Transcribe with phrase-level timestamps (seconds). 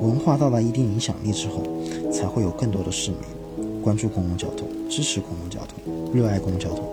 [0.00, 1.62] 文化到达一定影响力之后，
[2.10, 6.88] 才会有更多的市民关注公共交通、支持公共交通、热爱公共交通。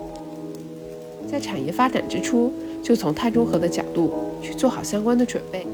[1.26, 2.52] 在产业发展之初，
[2.82, 4.12] 就从碳中和的角度
[4.42, 5.66] 去做好相关的准备，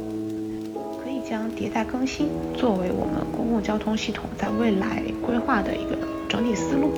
[1.03, 6.92] 可以将迭代更新作为我们公共交通系统在未来规划的一个整体思路。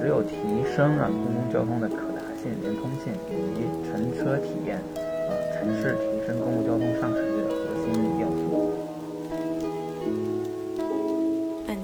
[0.00, 0.34] 只有提
[0.74, 7.12] 升了公共交通的可达性、连通性以及乘车体验，呃，才是提升公共交通上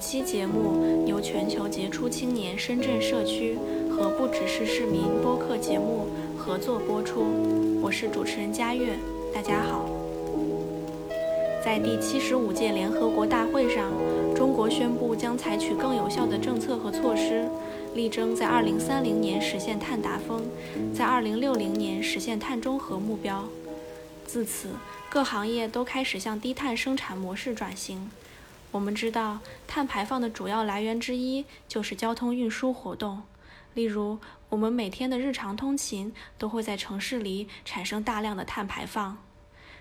[0.01, 3.59] 本期节目由全球杰出青年深圳社区
[3.91, 6.07] 和不只是市民播客节目
[6.39, 7.27] 合作播出，
[7.83, 8.99] 我是主持人佳悦，
[9.35, 9.91] 大家好。
[11.63, 13.93] 在第七十五届联合国大会上，
[14.35, 17.47] 中国宣布将采取更有效的政策和措施，
[17.95, 20.41] 力争在二零三零年实现碳达峰，
[20.95, 23.45] 在二零六零年实现碳中和目标。
[24.25, 24.71] 自此，
[25.11, 28.11] 各行业都开始向低碳生产模式转型。
[28.73, 33.22] 我们知道，碳排放的主要来源之一就是交通运输活动。
[33.75, 39.19] 例如，我们每天的日常通勤都会在城市里产生大量的碳排放。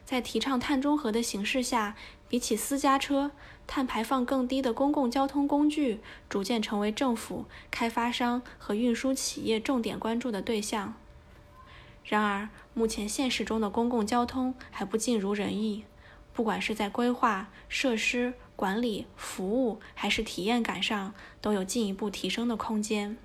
[0.05, 1.95] 在提倡碳中和的形势下，
[2.27, 3.30] 比起私家车，
[3.67, 10.95] 碳排放更低的公共交通工具逐渐成为政府、开发商和运输企业重点关注的对象。
[12.03, 15.83] 然而，目前现实中的公共交通还不尽如人意，
[16.33, 23.15] 不管是在规划、设施、管理、服务还是体验感上，都有进一步提升的空间。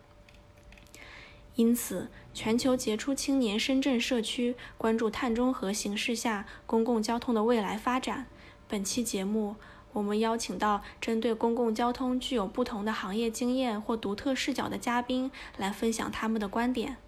[1.57, 8.27] 因此，全球杰出青年深圳社区关注碳中和形势下公共交通的未来发展。
[8.69, 9.57] 本期节目，
[9.95, 16.99] 我们邀请到针对公共交通具有不同的行业经验或独特视角的嘉宾来分享他们的观点。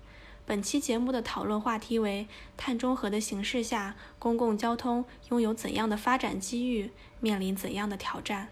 [0.47, 8.47] 本期节目的讨论话题为：碳中和的形势下，公共交通拥有怎样的发展机遇，面临怎样的挑战？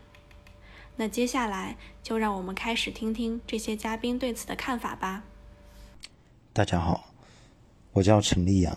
[0.96, 5.22] 那接下来就让我们开始听听这些嘉宾对此的看法吧。
[6.52, 7.12] 大家好，
[7.92, 8.76] 我叫陈立阳，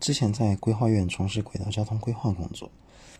[0.00, 2.68] 之前在规划院从事轨道交通规划工作，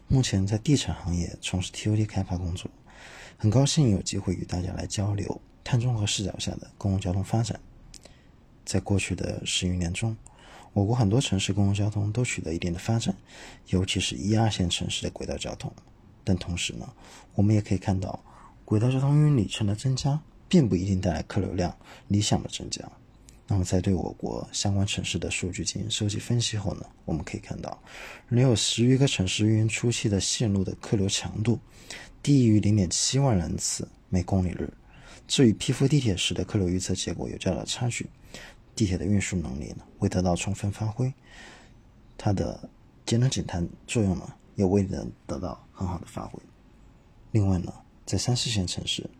[0.08, 2.68] 目前在地产行业从事 TOT 开发工作。
[3.36, 7.60] 很高兴有机会与大家来交流碳中和视角下的公共交通发展。
[8.66, 10.14] 在过去的十余年中，
[10.72, 13.16] 我国很多城市公共交通都取得一定的发展，
[13.68, 15.72] 尤其是一二线城市的轨道交通。
[16.24, 16.92] 但同时呢，
[17.36, 18.22] 我们也可以看到，
[18.64, 21.74] 轨道交通运营里程的增加，并不一定带来客流量
[22.08, 22.84] 理想的增加。
[23.46, 27.80] 那么，在对我国相关城市的数据进行收集分析后呢，我们可以看到，
[28.28, 31.60] 仍有十余个城市运营初期的线路的客流强度
[32.20, 34.68] 低于零点七万人次每公里日，
[35.28, 38.10] 这与批复地铁时的客流预测结果有较大的差距。
[38.76, 41.12] 地铁的运输能力呢未得到充分发挥，
[42.16, 42.70] 它的
[43.04, 46.38] 节能减碳作用呢也未能得到很好的发挥。
[47.32, 47.72] 另外呢，
[48.04, 49.10] 在三四线城市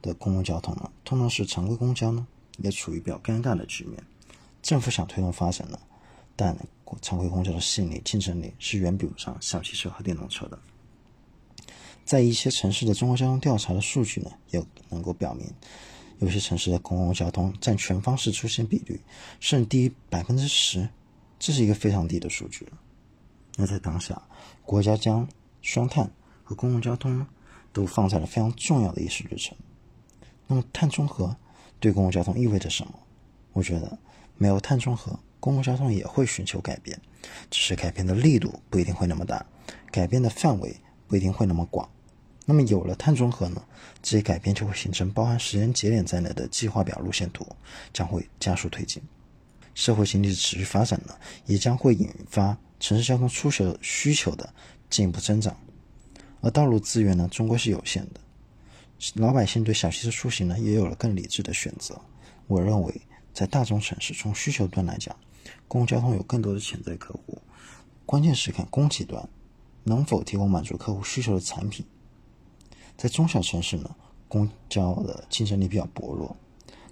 [0.00, 2.24] 的公共交通呢，通常是常规公交呢。
[2.62, 3.98] 也处于比较尴尬的局面。
[4.60, 5.78] 政府想推动发展呢，
[6.36, 6.54] 但
[7.00, 10.58] 常规公交的吸引力、竞争力是远比不上小汽车和电动车的。
[12.04, 15.46] 在一些城市的综合交通调查的数据呢，也能够表明，
[16.20, 19.00] 有些城市的公共交通占全方式出行比率
[19.40, 20.88] 甚至低于百分之十，
[21.38, 22.72] 这是一个非常低的数据了。
[23.56, 24.22] 那在当下，
[24.64, 25.28] 国家将
[25.60, 26.10] 双碳
[26.44, 27.26] 和公共交通呢，
[27.72, 29.58] 都放在了非常重要的议事日程。
[30.46, 31.36] 那么碳中和。
[31.82, 32.92] 对公共交通意味着什么？
[33.54, 33.98] 我觉得
[34.36, 37.00] 没有碳中和，公共交通也会寻求改变，
[37.48, 39.46] 只是改变的力度不一定会那么大，
[39.90, 40.76] 改变的范围
[41.08, 41.88] 不一定会那么广。
[42.50, 43.62] 那么有了碳中和呢，
[44.02, 47.46] 这些改变就会形成包含时间节点在内的计划表路线图，
[47.92, 49.00] 将会加速推进。
[49.72, 51.14] 社会经济的持续发展呢，
[51.46, 54.52] 也将会引发城市交通出行需求的
[54.90, 55.56] 进一步增长。
[56.40, 58.20] 而道路资源呢，终归是有限的。
[59.14, 62.00] 老百姓对小汽车出行呢，也有了更理智的选择。
[62.48, 63.00] 我认为，
[63.32, 65.14] 在大中城市，从需求端来讲，
[65.68, 67.40] 公共交通有更多的潜在客户。
[68.04, 69.28] 关键是看供给端
[69.84, 71.86] 能否提供满足客户需求的产品。
[73.00, 73.96] 在中小城市呢，
[74.28, 76.36] 公交的竞争力比较薄弱，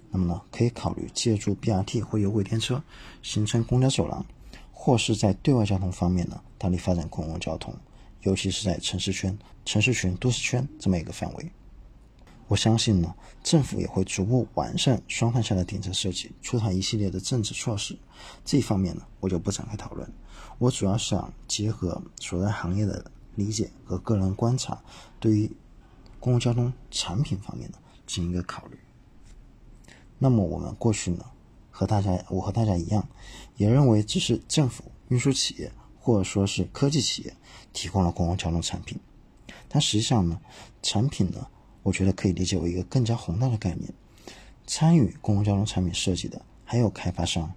[0.09, 2.81] 那么呢，可以考虑借助 BRT 或有轨电车
[3.21, 4.25] 形成公交走廊，
[4.71, 7.71] 或是在对外交通方面呢，大力发展公共交通，
[8.21, 11.51] 尤其是在城市圈、城市群、都市圈这么一个范围。
[12.47, 13.13] 我相信呢，
[13.43, 17.95] 政府也会逐步完善双碳下的顶层设计，出台一系列的政策措施。
[18.43, 20.11] 这一方面呢，我就不展开讨论。
[20.57, 24.81] 我主要想结合所在行业的理解和个人观察，
[25.19, 25.51] 对于
[26.19, 28.77] 公共交通产品方面呢，进行一个考虑。
[30.17, 31.25] 那么我们过去呢，
[31.71, 33.07] 和大家，我和大家一样，
[33.55, 37.33] 也认为这是政府、运输企业或者说是科技企业
[37.71, 38.99] 提供了公共交通产品。
[39.67, 40.41] 但实际上呢，
[40.81, 41.47] 产品呢，
[41.83, 43.93] 我觉得可以理解为一个更加宏大的概念。
[44.65, 47.51] 参与公共交通产品设计的还有开发商，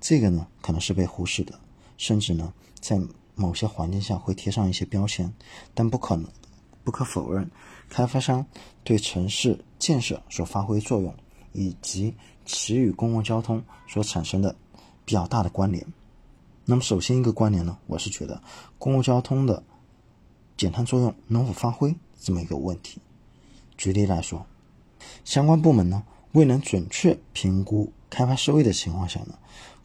[0.00, 1.58] 这个呢可能是被忽视的，
[1.96, 3.00] 甚至呢在
[3.34, 5.32] 某些环境下会贴上一些标签。
[5.72, 6.30] 但不可能，
[6.84, 7.50] 不可否认，
[7.90, 8.46] 开发商
[8.82, 11.14] 对城市建设所发挥作用，
[11.52, 12.14] 以及
[12.46, 14.56] 其与公共交通所产生的
[15.04, 15.84] 比较大的关联。
[16.64, 18.40] 那么，首先一个关联呢，我是觉得
[18.78, 19.62] 公共交通的
[20.56, 23.00] 减碳作用能否发挥这么一个问题。
[23.76, 24.46] 举例来说，
[25.24, 26.02] 相关部门呢
[26.32, 29.36] 未能准确评估开发收益的情况下呢，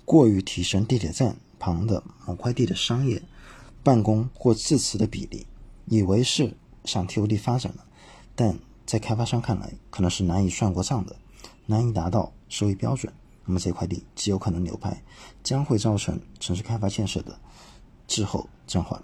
[0.06, 3.19] 过于提升地铁站旁的某块地的商业、
[3.81, 5.48] 办公或自持的比例，
[5.88, 7.86] 以为是向 TOD 发展了，
[8.36, 11.16] 但在开发商看来可能是难以算过账的，
[11.66, 13.12] 难以达到收益标准。
[13.46, 15.04] 那么这块地极有可能流拍，
[15.44, 17.40] 将会造成城市开发建设的
[18.08, 19.02] 滞后暂缓。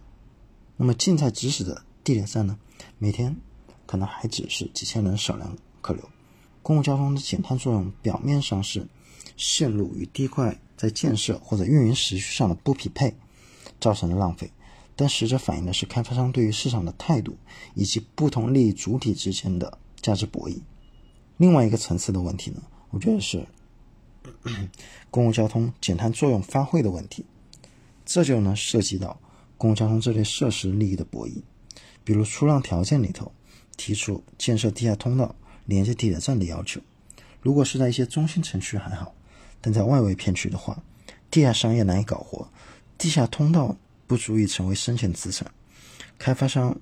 [0.77, 2.57] 那么近在咫尺的地铁站呢？
[2.97, 3.35] 每天
[3.85, 6.09] 可能还只是几千人少量客流。
[6.63, 8.87] 公共交通的减碳作用表面上是
[9.37, 13.15] 线路与地块在建设或者运营时序上的不匹配
[13.79, 14.51] 造成的浪费，
[14.95, 17.37] 但实则反映的是开发商对于市场的态度
[17.73, 20.59] 以及不同利益主体之间的价值博弈。
[21.37, 23.45] 另外一个层次的问题呢，我觉得是。
[25.09, 27.25] 公共交通减碳作用发挥的问题，
[28.05, 29.19] 这就呢涉及到
[29.57, 31.41] 公共交通这类设施利益的博弈。
[32.03, 33.31] 比如出让条件里头
[33.77, 35.35] 提出建设地下通道
[35.65, 36.79] 连接地铁站的要求，
[37.41, 39.13] 如果是在一些中心城区还好，
[39.59, 40.83] 但在外围片区的话，
[41.31, 42.47] 地下商业难以搞活，
[42.97, 43.75] 地下通道
[44.11, 45.49] 不足以成为生钱资产。
[46.19, 46.77] 开发商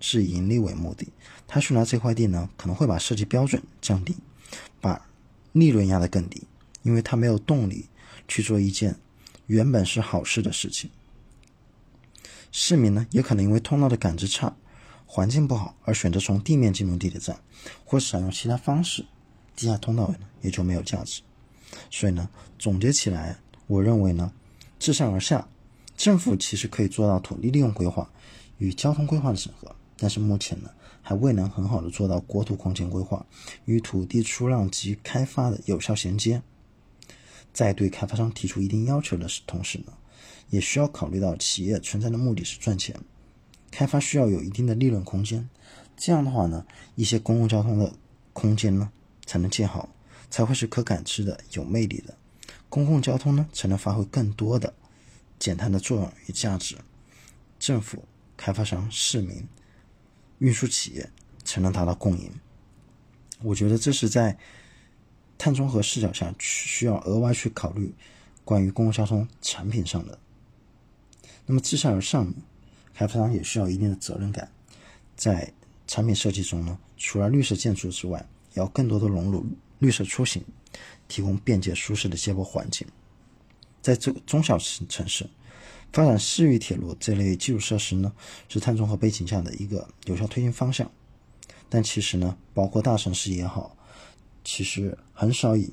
[0.00, 1.06] 是以盈利为目的，
[1.46, 4.16] 他去拿这块地呢，可能会把设计标准降低，
[4.80, 5.06] 把
[5.52, 6.42] 利润压得更低。
[6.82, 7.86] 因为他没有动力
[8.26, 8.96] 去做一件
[9.46, 10.90] 原本是好事的事情。
[12.50, 14.52] 市民呢，也可能因为通道的感知差、
[15.06, 17.38] 环境不好而选择从地面进入地铁站，
[17.84, 19.06] 或采用其他方式，
[19.54, 21.22] 地下通道呢也就没有价值。
[21.92, 23.38] 所以呢，总结起来，
[23.68, 24.32] 我认为呢，
[24.80, 25.46] 自上而下，
[26.02, 28.10] 政府其实可以做到土地利用规划
[28.58, 30.68] 与交通规划的整合，但是目前呢，
[31.00, 33.24] 还未能很好的做到国土空间规划
[33.66, 36.42] 与土地出让及开发的有效衔接。
[37.52, 39.92] 在对开发商提出一定要求的同时呢，
[40.50, 42.98] 也需要考虑到企业存在的目的是赚钱，
[43.70, 45.48] 开发需要有一定的利润空间。
[45.96, 46.66] 这样的话呢，
[46.96, 47.92] 一些公共交通的
[48.32, 48.90] 空间呢
[49.24, 49.88] 才能建好，
[50.28, 52.12] 才会是可感知的、有魅力的。
[52.68, 54.74] 公共交通呢才能发挥更多的
[55.42, 56.78] 减碳的作用与价值，
[57.58, 58.04] 政府、
[58.36, 59.44] 开发商、市民、
[60.38, 61.10] 运输企业
[61.42, 62.30] 才能达到共赢。
[63.42, 64.38] 我觉得这是在。
[65.38, 67.92] 碳中和视角下，需要额外去考虑
[68.44, 70.16] 关于公共交通产品上的。
[71.46, 72.32] 那么自下而上，
[72.94, 74.52] 开发商也需要一定的责任感，
[75.16, 75.52] 在
[75.84, 78.24] 产品设计中呢，除了绿色建筑之外，
[78.54, 79.44] 要更多的融入
[79.80, 80.44] 绿色出行，
[81.08, 82.86] 提供便捷舒适的接驳环境。
[83.82, 85.28] 在这中小城城市，
[85.92, 88.10] 发展市域铁路这类基础设施呢，
[88.48, 90.90] 是碳中和背景下的一个有效推进方向。
[91.68, 93.76] 但其实呢，包括大城市也好。
[94.44, 95.72] 其实很少以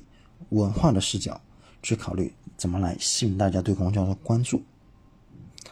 [0.50, 1.40] 文化的视角
[1.82, 4.62] 去考虑怎么来吸引大家对公交的关注。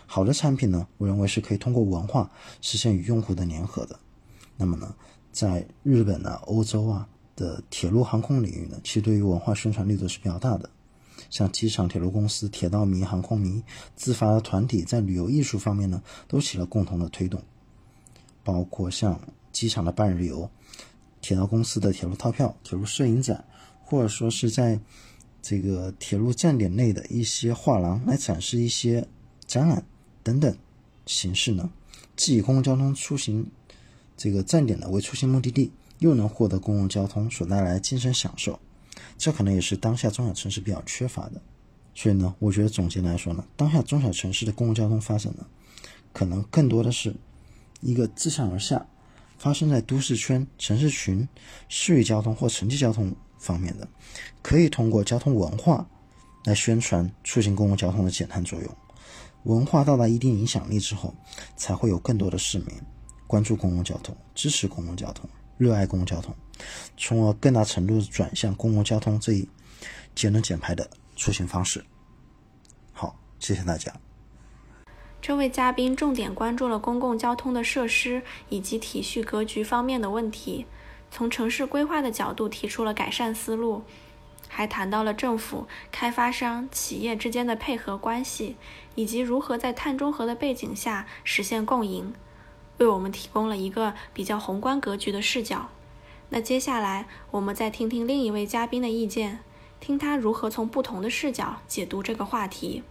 [0.05, 2.29] 好的产品呢，我认为是可以通过文化
[2.61, 3.97] 实现与用户的粘合的。
[4.57, 4.93] 那么呢，
[5.31, 10.69] 在日本啊、欧洲啊的铁路航空领域呢，其实对于文化宣传力度是比较大的。
[11.31, 13.63] 像机场铁路公司、铁道迷、航空迷、
[13.97, 17.43] 自发的团体，在旅游艺术方面呢，都起了共同的推动。
[18.45, 19.21] 包括像
[19.53, 20.51] 机场的半日游。
[21.21, 23.45] 铁道公司的铁路套票、铁路摄影展，
[23.83, 24.79] 或者说是在
[25.43, 29.07] 这个铁路站点内的一些画廊来展示一些
[29.45, 29.85] 展览
[30.23, 30.57] 等等
[31.07, 31.69] 形式呢，
[32.15, 33.45] 既以公共交通出行
[34.17, 38.59] 这个站点呢为出行目的地，又能获得公共交通所带来的精神享受，
[39.17, 41.41] 这可能也是当下中小城市比较缺乏的。
[41.95, 45.47] 所以呢，我觉得总结来说呢，当下中小城市的公共交通发展呢，
[46.13, 47.15] 可能更多的是
[47.81, 48.87] 一个自上而下。
[49.39, 51.29] 发生在都市圈、城市群、
[51.69, 53.87] 市域交通或城际交通方面的，
[54.43, 55.87] 可以通过交通文化
[56.45, 58.77] 来宣传、促进公共交通的减碳作用。
[59.45, 61.15] 文化到达一定影响力之后，
[61.57, 62.69] 才会有更多的市民
[63.29, 66.35] 关注公共交通、支持公共交通、热爱公共交通，
[66.97, 69.49] 从而更大程度转向公共交通这一
[70.15, 71.85] 节能减排的出行方式。
[72.93, 73.93] 好，谢谢大家。
[75.21, 80.67] 这位嘉宾重点关注了公共交通的设施以及体系格局方面的问题，
[81.11, 83.83] 从城市规划的角度提出了改善思路。
[84.51, 88.57] 还谈到了政府、开发商、企业之间的配合关系，
[88.95, 92.15] 以及如何在碳中和的背景下实现共赢，
[92.79, 95.69] 为我们提供了一个比较宏观格局的视角。
[96.31, 99.39] 那接下来，我们再听听另一位嘉宾的意见，
[99.81, 102.83] 听他如何从不同的视角解读这个话题。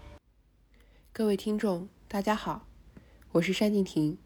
[1.14, 2.66] 各位听众，大家好，
[3.34, 4.18] 我是单静婷，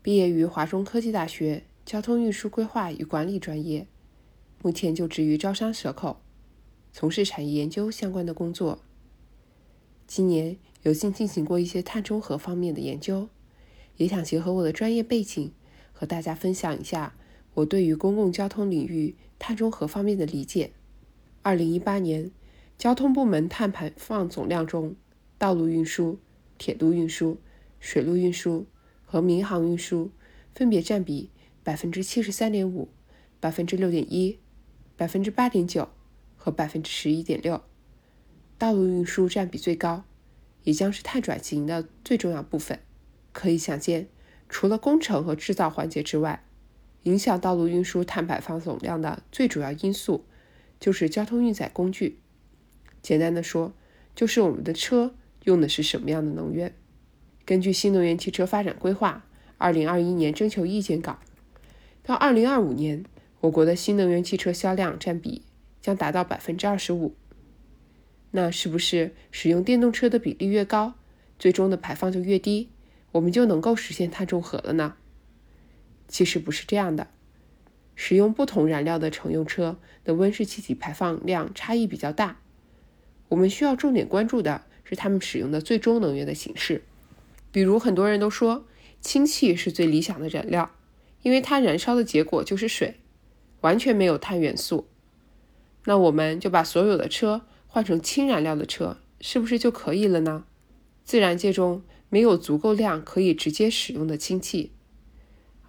[0.00, 3.86] 毕业于华中科技大学交通运输规划与管理专业，
[4.62, 6.22] 目前就职于招商蛇口，
[6.90, 8.78] 从事产业研究相关的工作。
[10.06, 13.28] 今年有幸进行过一些碳中和方面的研究，
[13.98, 15.52] 也想结合我的专业背景，
[15.92, 17.14] 和大家分享一下。
[17.54, 20.72] 我对于公共交通领域碳中和方面的理解：
[21.42, 22.30] 二零一八年，
[22.76, 24.94] 交通部门碳排放总量中，
[25.38, 26.18] 道路运输、
[26.56, 27.38] 铁路运输、
[27.80, 28.66] 水路运输
[29.04, 30.10] 和民航运输
[30.54, 31.30] 分别占比
[31.62, 32.88] 百分之七十三点五、
[33.40, 34.38] 百分之六点一、
[34.96, 35.88] 百分之八点九
[36.36, 37.60] 和百分之十一点六。
[38.56, 40.04] 道路运输占比最高，
[40.64, 42.80] 也将是碳转型的最重要部分。
[43.32, 44.08] 可以想见，
[44.48, 46.44] 除了工程和制造环节之外，
[47.08, 50.26] 影响道路运输碳排放总量的最主要因素，
[50.78, 52.18] 就是交通运载工具。
[53.00, 53.72] 简单的说，
[54.14, 56.74] 就是我们的车用的是什么样的能源。
[57.46, 59.24] 根据新能源汽车发展规划
[59.56, 61.18] （二零二一年征求意见稿），
[62.04, 63.06] 到二零二五年，
[63.40, 65.40] 我国的新能源汽车销量占比
[65.80, 67.14] 将达到百分之二十五。
[68.32, 70.92] 那是不是使用电动车的比例越高，
[71.38, 72.68] 最终的排放就越低，
[73.12, 74.96] 我们就能够实现碳中和了呢？
[76.08, 77.06] 其实不是这样的，
[77.94, 82.40] 使用不同燃料的乘用车的温室气体排放量差异比较大。
[83.28, 86.82] 我们需要重点关注的是它们使用的最终能源的形式。
[87.52, 88.66] 比如，很多人都说
[89.00, 90.70] 氢气是最理想的燃料，
[91.22, 92.96] 因为它燃烧的结果就是水，
[93.60, 94.88] 完全没有碳元素。
[95.84, 100.44] 那我们就把所有的车换成氢燃料的车，是不是就可以了呢？
[101.04, 104.72] 自然界中没有足够量可以直接使用的氢气。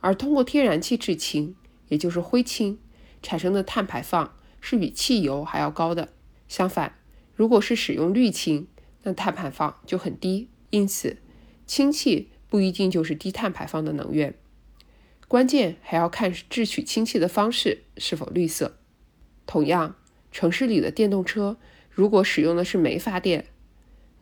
[0.02, 1.56] 而通过天然气制氢，
[1.90, 2.80] 也就是灰氢
[3.22, 6.10] 产生的碳排放是比汽油还要高的。
[6.48, 6.96] 相反，
[7.36, 8.68] 如果是使用氯氢，
[9.04, 10.50] 那碳排放就很低。
[10.70, 11.18] 因此，
[11.68, 14.36] 氢气不一定就是低碳排放的能源。
[15.28, 18.78] 关键还要看制取氢气的方式是否绿色。
[19.46, 19.96] 同样，
[20.32, 21.58] 城市里的电动车
[21.90, 23.48] 如果使用的是煤发电，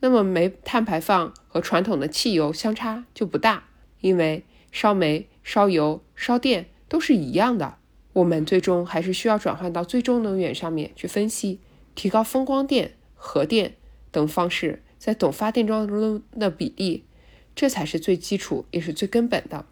[0.00, 3.68] 那么煤碳排放和传统的汽油相差就不大，
[4.00, 5.28] 因为烧煤。
[5.48, 7.78] 烧油、烧电都是一样的，
[8.12, 11.58] 我们最终还是需要转换到最终能源上面去分析，
[11.94, 13.76] 提高风光电、核电
[14.10, 17.06] 等方式在总发电装中的比例，
[17.56, 19.64] 这才是最基础也是最根本的。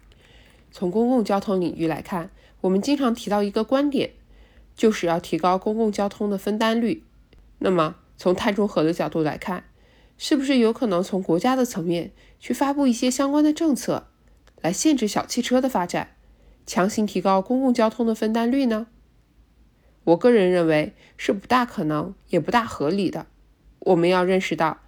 [0.71, 2.31] 从公共交通领域来看，
[2.61, 4.13] 我们经常提到一个观点，
[4.75, 7.03] 就是要提高公共交通的分担率。
[7.59, 9.65] 那么从碳中和的角度来看，
[10.17, 14.07] 是不是有可能从国家的层面去发布一些相关的政策？
[14.61, 16.15] 来限制小汽车的发展，
[16.65, 18.87] 强行提高公共交通的分担率呢？
[20.05, 23.27] 我个人认为是不大可能，也不大合理的。
[23.79, 24.79] 我们要认识到，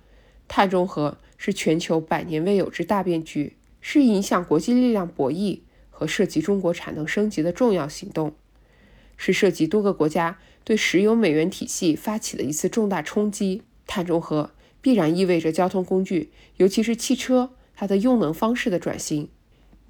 [0.48, 5.60] 碳中和是全球百年未有之大变局，是影响国际力量博弈
[5.90, 8.34] 和涉及中国产能升级的重要行动，
[9.18, 13.64] 是涉及多个国家对石油美元体系发起的一次重大冲击。
[13.86, 19.30] 碳中和必然意味着交通工具，尤其是汽车，它的用能方式的转型。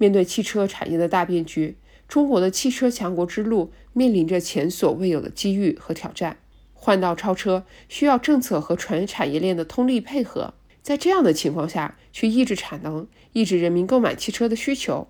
[0.00, 1.76] 面对汽车产业的大变局，
[2.08, 6.38] 中国的汽车强国之路面临着前所未有的机遇和挑战。
[6.72, 15.06] 换道超车需要政策和全产业链的通力配合，在这样的情况下去抑制产能、抑制人民购买汽车的需求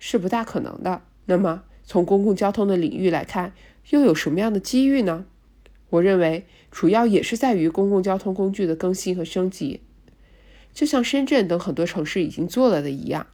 [0.00, 1.02] 是不大可能的。
[1.26, 3.54] 那么，从公共交通的领域来看，
[3.90, 5.24] 又有什么样的机遇呢？
[5.90, 9.82] 我认为，主要也是在于公共交通工具的更新和升级，
[10.74, 13.28] 就像深圳等很多城市已经做了的一样。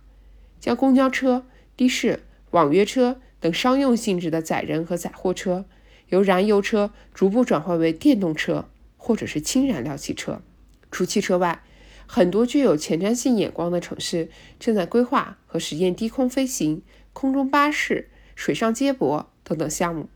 [0.61, 1.47] 将公交车、
[1.77, 5.65] 的士、网约车等商用性质的载人和载货车，
[6.09, 10.43] 由燃油车逐步转换为电动车或者是氢燃料汽车。
[10.91, 11.63] 除汽车外，
[12.07, 20.09] 很多具有前瞻性眼光的城市正在规划和实验低空飞行、空中巴士、水上接驳等等项目。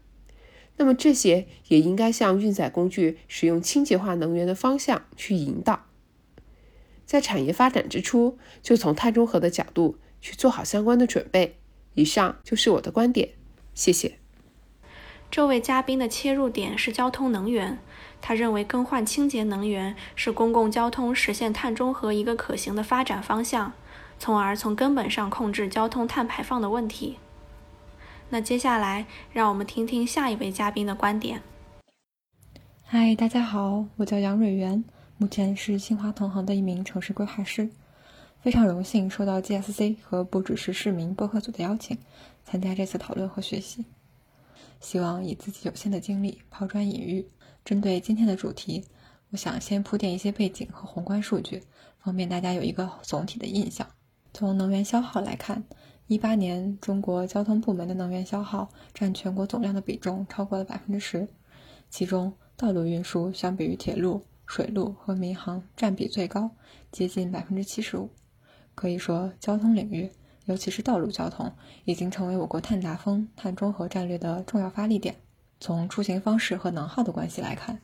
[0.79, 5.85] 那么，这些也应该向运载工具使用清洁化能源的方向去引导。
[7.05, 9.99] 在产业发展之初，就从碳中和的角度。
[10.23, 11.59] 去做好相关的准备。
[11.93, 13.29] 以上就是我的观点，
[13.75, 14.19] 谢谢。
[15.31, 17.79] 这位嘉宾的切入点是交通能源，
[18.21, 23.73] 他认为更换清洁能源是公共交通实现碳中和一个可行的发展方向，
[24.19, 27.19] 从而从根本上控制交通碳排放的问题。
[28.29, 31.43] 那接下来，让我们听听下一位嘉宾的观点。
[32.85, 34.85] 嗨，大家好，我叫杨蕊媛，
[35.17, 37.71] 目前是新华同行的一名城市规划师，
[38.43, 41.97] 非常荣幸受到 GSC 和不只是市民播客组的邀请，
[42.45, 43.85] 参加这次讨论和学习。
[44.81, 47.25] 希望以自己有限的精力抛砖引玉。
[47.65, 48.85] 针对今天的主题，
[49.31, 51.63] 我想先铺垫一些背景和宏观数据，
[52.01, 53.87] 方便大家有一个总体的印象。
[54.35, 55.63] 从能源消耗来看，
[56.09, 61.29] 一八年中国交通部门的能源消耗占全国总量的比重超过了百分之十，
[61.89, 62.33] 其中。
[62.57, 66.51] 道路运输相比于铁路、水路和民航占比最高，
[66.91, 68.11] 接近百分之七十五。
[68.75, 70.11] 可以说，交通领域，
[70.47, 71.53] 尤其是道路交通，
[71.85, 75.17] 已经成为我国碳达峰、碳中和战略的重要发力点。
[75.61, 77.81] 从出行方式和能耗的关系来看，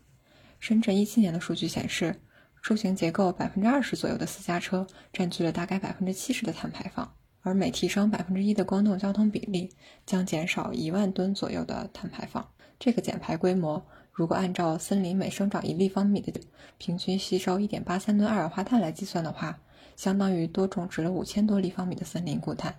[0.59, 2.21] 深圳一七年的数据显示，
[2.63, 9.71] 出行结构百分之二十左右的私家车占据了大概百分之七十的碳排放，而每提升百分之一的公共交通比例，
[10.05, 12.49] 将减少一万吨左右的碳排放。
[12.79, 13.85] 这个减排规模。
[14.11, 16.33] 如果按照森林每生长一立方米的
[16.77, 19.61] 平均吸收一点八三吨二氧化碳来计算的话，
[19.99, 22.79] 相当于多种植了五千多立方米的森林固碳。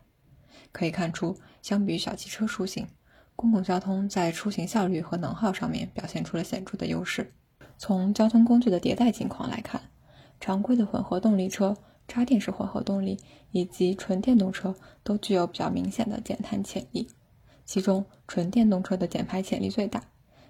[0.72, 2.88] 可以看出，相比于小汽车出行，
[3.36, 7.34] 公共交通在出行效率和能耗上面表现出了显著的优势。
[7.78, 9.82] 从交通工具的迭代情况来看，
[10.40, 11.76] 常规的混合动力车、
[12.08, 13.20] 插电式混合动力
[13.52, 14.74] 以及纯电动车
[15.04, 17.10] 都具有比较明显的减碳潜力，
[17.66, 20.02] 其中纯电动车的减排潜力最大。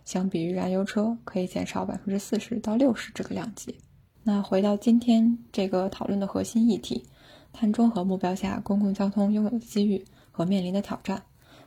[0.06, 3.80] 相比于燃油车，可以减少百分之四十到六十这个量级。
[4.24, 7.06] 那回到今天这个讨论的核心议题，
[7.54, 11.24] 碳中和目标下公共交通拥有的机遇和面临的挑战，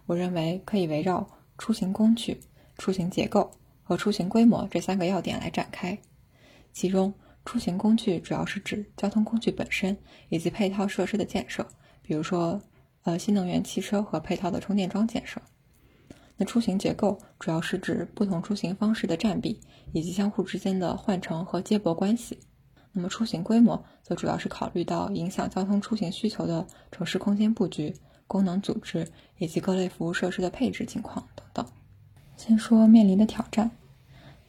[0.07, 1.27] 我认为可以围绕
[1.59, 2.39] 出行工具、
[2.79, 3.51] 出行结构
[3.83, 5.99] 和出行规模这三个要点来展开。
[6.73, 7.13] 其中，
[7.45, 9.97] 出行工具主要是指交通工具本身
[10.29, 11.67] 以及配套设施的建设，
[12.03, 12.61] 比如说，
[13.03, 15.41] 呃，新能源汽车和配套的充电桩建设。
[16.37, 19.61] 那出行结构主要是指不同出行方式的占比
[19.93, 22.39] 以及相互之间的换乘和接驳关系。
[22.93, 27.95] 那么出行规模则主要是考虑到影响交通出行需求的城市空间布局、
[28.27, 29.07] 功能组织
[29.39, 31.67] 以及各类服务设施的配置情况等等。
[32.37, 33.71] 先说面临的挑战，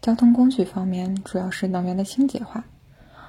[0.01, 2.65] 交通工具方面主要是能源的清洁化。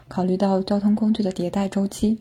[0.09, 2.21] 考虑到交通工具的迭代周期，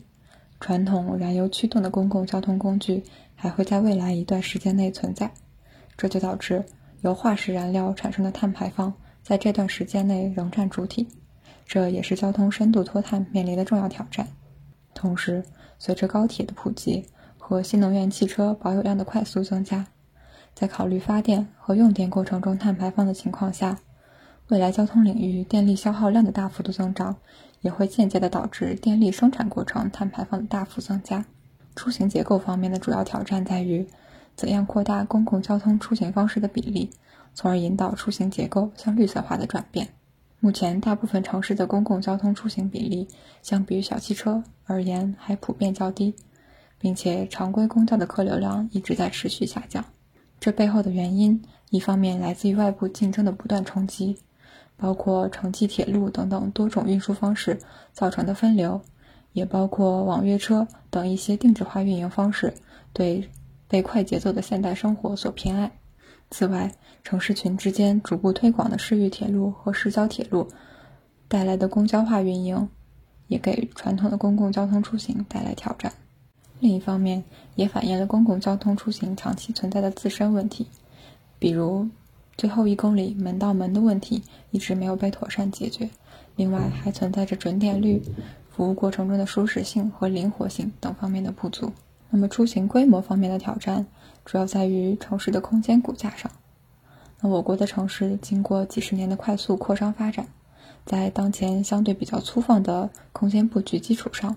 [0.60, 3.02] 传统燃油驱动的公共交通工具
[3.34, 5.30] 还会在未来一段时间内存在。
[5.96, 6.64] 这就导致
[7.02, 8.92] 由化石燃料产生的碳排放
[9.24, 11.08] 在这段时间内仍占主体，
[11.66, 14.28] 这也是交通深度脱碳面临的重要挑战。
[14.92, 15.42] 同时，
[15.78, 17.06] 随着高铁的普及
[17.38, 19.86] 和新能源汽车保有量的快速增加，
[20.54, 23.78] 在考虑发电和用电过程中碳排放的情况下，
[24.48, 27.16] 未来交通领域电力消耗量的大幅度增长，
[27.62, 31.24] 也会间接的导致电力生产过程碳排放的大幅增加。
[31.74, 33.88] 出行结构方面的主要挑战在于。
[34.36, 36.90] 怎样扩大公共交通出行方式的比例，
[37.34, 39.88] 从而引导出行结构向绿色化的转变？
[40.40, 43.08] 目前，大部分城市的公共交通出行比例
[43.42, 46.14] 相比于小汽车而言还普遍较低，
[46.78, 49.84] 并且常规公交的客流量一直在持续下降。
[50.40, 54.18] 这背后的原因，一方面来自于外部竞争的不断冲击，
[54.76, 57.58] 包括城际铁路等等多种运输方式
[57.92, 58.80] 造成的分流，
[59.32, 62.54] 也包括网约车等一些定制化运营方式
[62.92, 63.28] 对。
[63.66, 65.72] 被快节奏的现代生活所偏爱。
[66.36, 70.48] 此外，城市群之间逐步推广的市域铁路和市郊铁路
[71.28, 72.68] 带来的公交化运营，
[73.28, 75.92] 也给传统的公共交通出行带来挑战。
[76.58, 77.22] 另一方面，
[77.54, 80.66] 也反映了公共交通出行长期存在的自身问题，
[81.38, 81.86] 比如
[82.36, 85.88] 最后一公里门到门的问题一直没有被妥善解决。
[86.34, 88.02] 另外，还存在着准点率、
[88.50, 91.70] 服务过程中的舒适性和灵活性等方面的不足。
[92.10, 93.86] 那么出行规模方面的挑战，
[94.24, 96.30] 主要在于城市的空间骨架上。
[97.20, 100.26] 那我国的城市经过几十年的快速扩张发展，
[100.84, 104.36] 在当前相对比较粗放的空间布局基础上，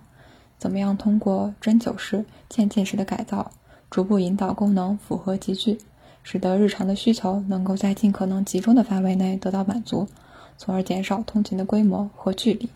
[0.57, 3.51] 怎么样通过针灸式、渐进式的改造，
[3.89, 5.77] 逐步引导功能符合集聚，
[6.23, 10.07] 使得日常的需求能够在尽可能集中的范围内得到满足，
[10.57, 12.69] 从而减少通勤的规模和距离。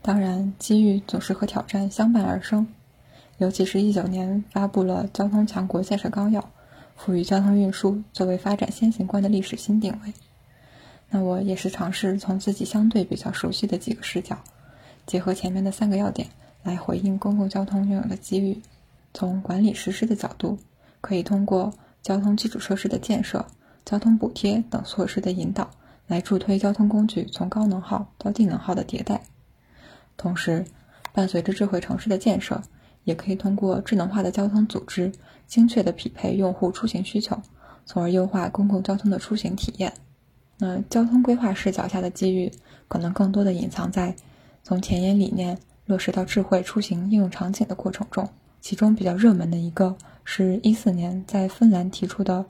[0.00, 2.66] 当然，机遇总是和挑战相伴而生。
[3.38, 6.40] 尤其是一九年发布了《交通强国建设纲要》，
[6.96, 10.12] 赋予交通运输作为发展先行关的历史新定位。
[11.08, 14.36] 那我也是尝试从自己相对比较熟悉的几个视角，
[15.06, 16.26] 结合前面的三个要点
[16.64, 18.60] 来回应公共交通拥有的机遇。
[19.14, 20.58] 从管理实施的角度，
[21.00, 21.72] 可以通过
[22.02, 23.46] 交通基础设施的建设、
[23.84, 25.70] 交通补贴等措施的引导，
[26.08, 29.22] 来助推交通工具从高能耗到低能耗的迭代。
[30.16, 30.64] 同时，
[31.12, 32.60] 伴随着智慧城市的建设。
[33.08, 35.10] 也可以通过智能化的交通组织，
[35.46, 37.40] 精确地匹配用户出行需求，
[37.86, 39.90] 从而优化公共交通的出行体验。
[40.58, 42.52] 那交通规划视角下的机遇，
[42.86, 44.14] 可能更多的隐藏在
[44.62, 48.28] 从前沿理念落实到智慧出行应用场景的过程中。
[48.60, 52.44] 其中比较热门的一个是一四年在芬兰提出的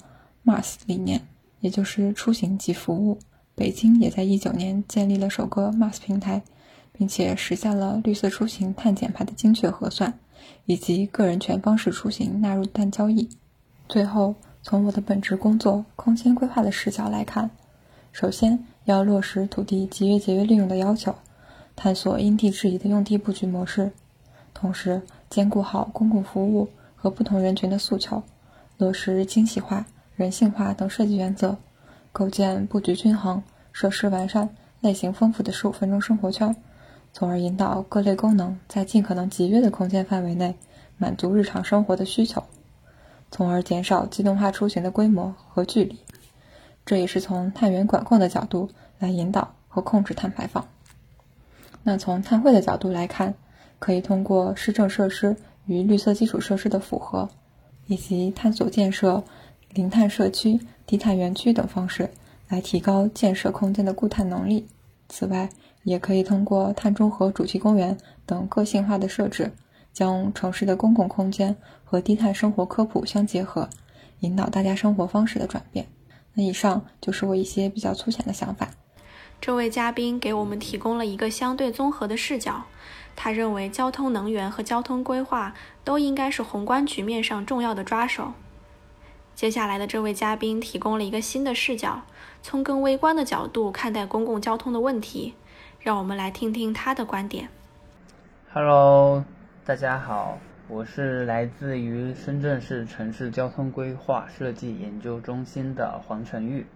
[0.44, 1.20] MaaS 理念，
[1.60, 3.16] 也就是出行即服务。
[3.54, 6.42] 北京也在一九年建立了首个 MaaS 平台，
[6.92, 10.18] 并且实现了绿色出行碳减排的精确核算，
[10.66, 13.28] 以及个人全方式出行纳入碳交易。
[13.88, 17.50] 最后，从我的本职工作空间规划的视角来看。
[18.12, 21.14] 首先要落实土地集约节约利用的要求，
[21.76, 23.92] 探索因地制宜的用地布局模式，
[24.52, 28.22] 同时兼顾好公共服务和不同人群的诉求，
[28.76, 31.56] 落实精细化、人性化等设计原则，
[32.10, 34.48] 构建布局均衡、设施完善、
[34.80, 36.56] 类型丰富的十五分钟生活圈，
[37.18, 40.54] 从而引导各类功能在尽可能节约的空间范围内
[40.98, 42.44] 满足日常生活的需求，
[43.32, 45.98] 从而减少机动化出行的规模和距离。
[46.86, 50.68] 这也是从碳源管控的角度来引导和控制碳排放。
[51.82, 53.34] 那从碳汇的角度来看，
[53.80, 55.34] 可以通过市政设施
[55.66, 57.28] 与绿色基础设施的符合，
[57.88, 59.24] 以及探索建设
[59.70, 62.10] 零碳社区、低碳园区等方式，
[62.48, 64.68] 来提高建设空间的固碳能力。
[65.08, 65.48] 此外，
[65.88, 67.96] 也可以通过碳中和主题公园
[68.26, 69.50] 等个性化的设置，
[69.90, 73.70] 将城市的公共空间和低碳生活科普相结合，
[74.20, 75.86] 引导大家生活方式的转变。
[76.34, 78.68] 那以上就是我一些比较粗浅的想法。
[79.40, 82.64] 这位嘉宾给我们提供了一个相对综合的视角。
[83.16, 88.34] 他认为，交通能源和交通规划都应该是宏观局面上重要的抓手。
[89.34, 92.02] 接下来的这位嘉宾提供了一个新的视角，
[92.42, 95.34] 从更微观的角度看待公共交通的问题。
[95.80, 97.48] 让我们来听听他的观点。
[98.52, 99.24] Hello，
[99.64, 100.38] 大家好。
[100.66, 106.66] 我是来自于深圳市城市交通规划设计研究中心的黄晨玉，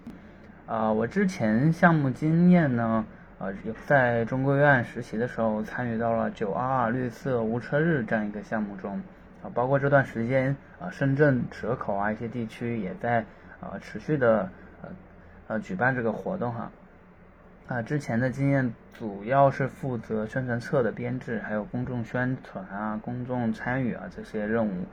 [0.66, 3.04] 啊，我之前项目经验呢，
[3.38, 9.02] 呃，有在中科院实习的时候参与到了九二二绿色无车日这样一个项目中，
[9.42, 13.26] 啊，包括这段时间，啊，深圳蛇口啊一些地区也在
[13.60, 14.48] 啊持续的
[14.80, 14.88] 呃
[15.48, 16.70] 呃举办这个活动哈。
[17.72, 24.84] 啊之前的经验主要是负责宣传册的编制，还有公众宣传啊、公众参与啊这些任务。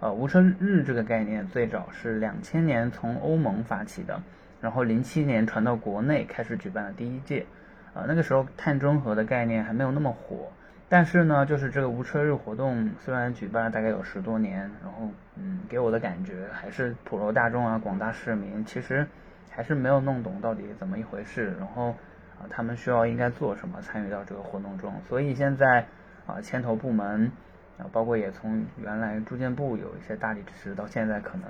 [0.00, 4.20] 呃，无车日这个概念最早是两千年从欧盟发起的，
[4.60, 7.46] 然后零七年传到国内开始举办了第一届。
[7.94, 10.52] 啊，那个时候碳中和的概念还没有那么火，
[10.90, 19.06] 但是呢，就是这个无车日活动虽然举办了大概有十多年，然后嗯，给我的感觉还是普罗大众啊、广大市民其实
[19.48, 21.94] 还是没有弄懂到底怎么一回事，然后。
[22.38, 24.92] 啊，他们需要应该做什么参与到这个活动中？
[25.08, 25.86] 所以现在
[26.26, 27.30] 啊，牵头部门
[27.78, 31.48] 啊，包括也从原来住建部有一些大力支持，到现在可能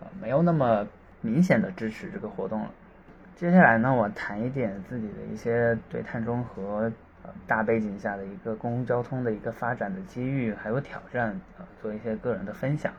[0.00, 0.86] 啊没有那么
[1.20, 2.70] 明显的支持这个活动了。
[3.36, 6.90] 接下来呢，我谈一点自己的一些对碳中和
[7.46, 12.92] 大背景下的一个公共交通的一个发展的机遇还有挑战啊，做一些个人的分享。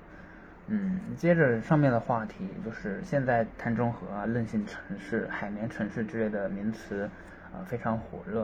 [0.70, 7.10] 嗯，接着上面的话题，就是现在碳中和啊、韧性城市、海绵城市之类的名词
[7.54, 8.44] 啊非常火热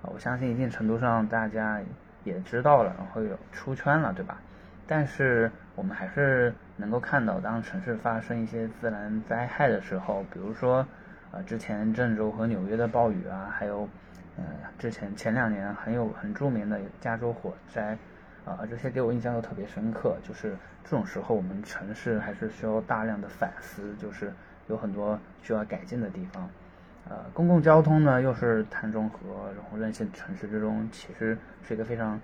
[0.00, 1.80] 啊，我相信一定程度上大家
[2.22, 4.38] 也知道了，然后有出圈了，对吧？
[4.86, 10.86] 但是我们还是能够看到，当城市发生一些自然灾害的时候，比如说
[11.32, 13.88] 啊之前郑州和纽约的暴雨啊，还有
[14.36, 14.44] 嗯
[14.78, 17.98] 之前前两年很有很著名的加州火灾。
[18.44, 20.16] 啊，这些给我印象都特别深刻。
[20.22, 24.32] 就是这种时候，我们城市还是需要大量的反思，就是
[24.68, 26.48] 有很多需要改进的地方。
[27.08, 29.18] 呃，公共交通呢，又是碳中和，
[29.56, 32.20] 然后韧性城市之中，其实是一个非常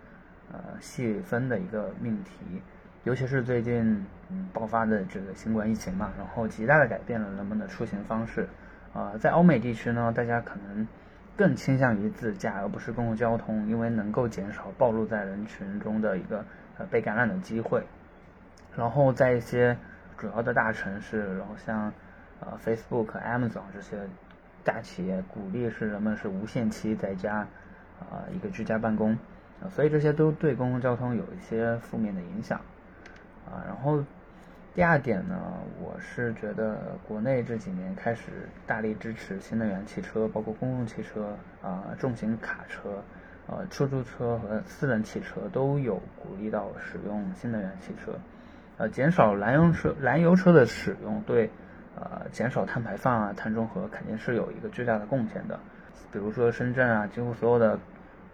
[0.53, 2.63] 呃细分的一个命题。
[3.05, 8.49] 尤其是最近嗯爆发的这个新冠疫情嘛，然后极大的改变了人们的出行方式。
[8.93, 10.87] 啊，在欧美地区呢，大家可能。
[11.41, 16.45] 更倾向于自驾而不是公共交通，因为能够减少暴露在人群中的一个
[16.77, 17.83] 呃被感染的机会。
[18.77, 19.75] 然后在一些
[20.19, 21.91] 主要的大城市，然后像
[22.41, 23.97] 呃 Facebook、Amazon 这些
[24.63, 27.37] 大企业鼓励是人们是无限期在家
[28.01, 29.19] 啊一个居家办公，
[29.71, 32.61] 所以这些都对公共交通有一些负面的影响
[33.47, 33.65] 啊。
[33.67, 34.05] 然后。
[34.73, 35.37] 第二点呢，
[35.83, 43.03] 我是觉得国内这几年开始大力支持新能源汽车，包括公共汽车啊、重型卡车、
[43.49, 48.13] 呃出租车和私人汽车都有鼓励到使用新能源汽车，
[48.79, 51.51] 呃减少燃油车燃油车的使用，对
[51.97, 55.59] 呃减少碳排放啊、碳中和肯定是有一个巨大的贡献的。
[56.13, 57.77] 比如说深圳啊，几乎所有的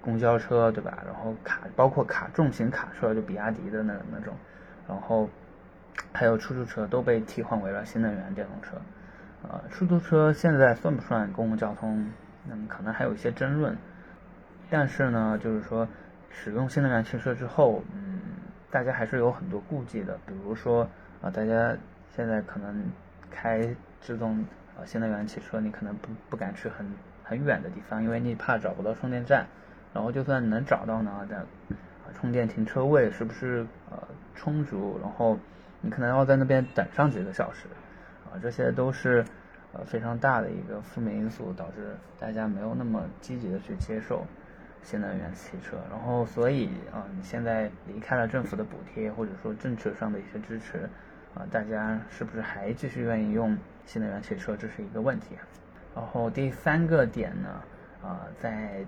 [0.02, 1.02] 公交车对吧？
[1.06, 4.34] 然后卡包括卡重型卡车，就比亚迪的那那种，
[4.86, 5.26] 然后。
[6.12, 8.80] 还有出租车都被替换为了新能源电动车，
[9.42, 12.10] 呃，出租车现在算不算公共交通？
[12.48, 13.76] 嗯，可能还有一些争论。
[14.70, 15.86] 但是呢，就是说
[16.30, 18.20] 使用新能源汽车之后，嗯，
[18.70, 20.18] 大家还是有很多顾忌的。
[20.26, 20.88] 比如说
[21.22, 21.76] 啊，大家
[22.14, 22.84] 现在可能
[23.30, 24.44] 开自动
[24.78, 26.86] 呃新能源汽车，你可能不不敢去很
[27.22, 29.46] 很远的地方，因为你怕找不到充电站。
[29.94, 31.46] 然后就算能找到呢，但
[32.14, 33.96] 充电停车位是不是呃
[34.34, 34.98] 充足？
[35.02, 35.38] 然后
[35.86, 37.68] 你可能要在那边等上几个小时，
[38.24, 39.24] 啊，这些都是
[39.72, 44.26] 呃非常大的一个负面因素，导致大家没有那么积极的去接受
[44.82, 45.76] 新能源汽车。
[45.88, 50.90] 然后所以啊，你现在离开了政府的补贴或者说政策上的一些支持，
[51.36, 54.56] 啊，大家是不是还继续愿意用新能源汽车？
[54.56, 55.36] 这是一个问题。
[55.94, 57.48] 然后第三个点呢，
[58.02, 58.84] 啊，在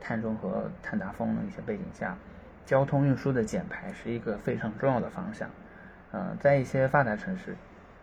[0.00, 2.16] 碳中和、碳达峰的一些背景下，
[2.64, 5.46] 交通运输的减排是一个非常重要的方向。
[6.12, 7.56] 嗯，在一些发达城市，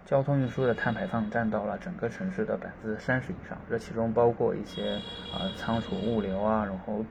[0.05, 4.99] 交通运输的碳排放占到了整个城市的百分之三十以上，这其中包括一些
[5.33, 7.05] 呃仓储物流啊，然后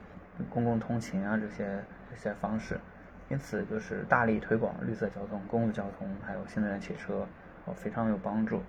[0.49, 2.79] 公共通勤啊这些这些方式。
[3.29, 7.27] 因此，就是大力推广绿色交通、公共交通，还有新能源汽车，
[7.65, 8.63] 哦，非常有帮助。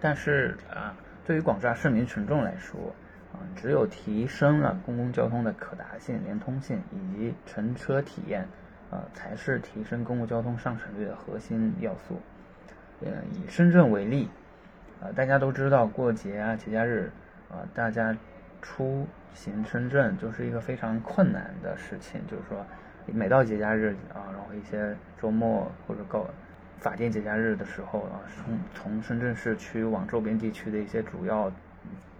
[0.00, 0.94] 但是啊，
[1.26, 2.94] 对于广大市民群众来说，
[3.32, 8.46] 啊，只有提升了公共交通的可达性、连通性以及乘车体验，
[8.90, 12.20] 啊，才是提升公共交通上乘率的核心要素。
[13.00, 14.28] 嗯，以深圳为例，
[15.00, 17.10] 啊，大家都知道过节啊、节假日，
[17.48, 18.16] 啊，大家
[18.60, 22.20] 出行深圳就是一个非常困难的事情。
[22.26, 22.66] 就是说，
[23.06, 26.26] 每到节假日啊，然后一些周末或者高
[26.78, 31.50] 法定节假日的时候啊，从从深圳市区往周边地区的一些主要。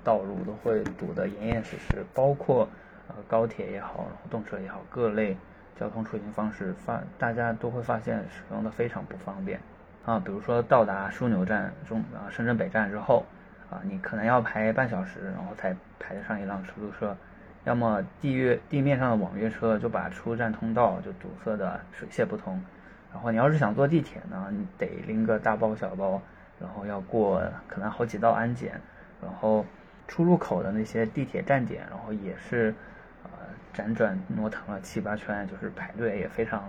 [0.03, 2.67] 道路都会堵得严严实实，包括
[3.09, 5.37] 呃高铁也好，然后动车也好，各类
[5.79, 9.61] 交通出行方式发，大家都会发现使用的非常不方便
[10.05, 10.19] 啊。
[10.25, 13.25] 比如说到达枢纽站中啊深圳北站之后
[13.71, 17.17] 啊，你可能要排半小时，然后才排得上一辆出租车，
[17.65, 22.63] 要么地约地面上的网约车就把出站通道就堵塞的水泄不通，
[23.13, 26.21] 然后你要是想坐地铁呢，你得拎个大包小包，
[26.61, 28.81] 然后要过可能好几道安检，
[29.23, 29.65] 然后。
[30.09, 32.75] 出入口的那些地铁站点，然后也是，
[33.75, 36.65] 辗转挪腾了七八圈，就是排队也非常，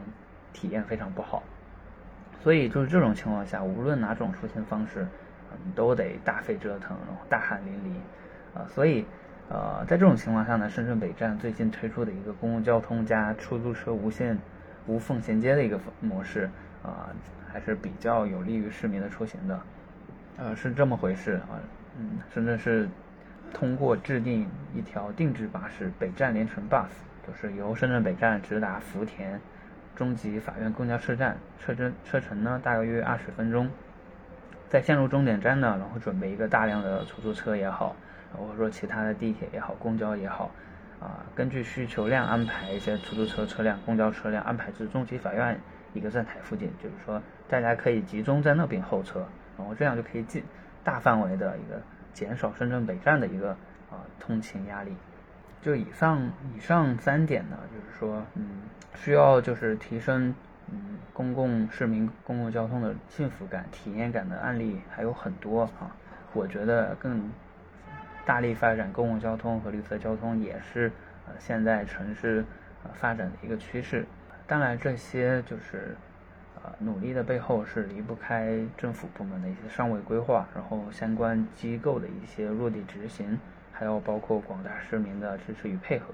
[0.54, 1.42] 体验非常不好。
[2.44, 5.06] 所以就是这种情况下，无论哪种出行方式，
[5.52, 9.06] 嗯，都得大费折腾，然后大汗淋漓，啊，所以，
[9.50, 14.38] 呃，在这种情况下呢，深圳北站最近推出的一个公共交通加出租车无限
[14.88, 16.50] 无缝衔接的一个模式，
[16.84, 17.10] 啊，
[17.52, 19.62] 还是比较有利于市民的出行的，
[20.38, 21.62] 呃，是这么回事啊，
[21.98, 22.88] 嗯，深圳是。
[23.54, 26.88] 通过制定一条定制巴士北站连城 bus，
[27.28, 29.40] 就是由深圳北站直达福田
[29.96, 33.70] 中级法院公交车站，车程车程呢大约二十分钟。
[34.70, 37.96] 在线路终点站呢，然后准备一个大量的出租车也好，
[38.32, 40.50] 或者说其他的地铁也好，公交也好，
[41.00, 45.60] 啊，根据需求量安排一些出租车车辆、公交车辆安排至中级法院
[45.94, 50.42] 一个站台附近，就是说大家可以集中在那边候车，然后这样就可以进
[50.84, 51.82] 大范围的一个。
[52.14, 53.52] 减少深圳北站的一个
[53.90, 54.96] 啊通勤压力，
[55.62, 58.64] 就以上以上三点呢，就是说，嗯，
[58.96, 60.34] 需要就是提升
[60.72, 65.96] 嗯公共市民公共交通的幸福感、体验感的案例还有很多啊。
[66.34, 67.30] 我觉得更
[68.26, 70.92] 大力发展公共交通和绿色交通也是
[71.28, 72.46] 呃现在城市
[72.84, 74.06] 呃发展的一个趋势。
[74.48, 75.96] 当然，这些就是。
[76.64, 83.40] 呃，努力的背后是离不开政府部门的一些上位规划，然后相关机构的一些落地执行，
[83.72, 86.14] 还有包括广大市民的支持与配合。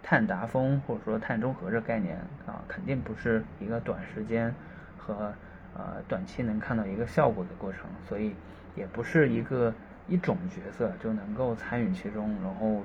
[0.00, 4.54] 碳达峰或者说碳中和这概念啊，肯定不是一个短时间
[4.96, 5.32] 和
[5.74, 8.36] 呃短期能看到一个效果的过程，所以
[8.76, 9.74] 也不是一个
[10.06, 12.84] 一种角色就能够参与其中，然后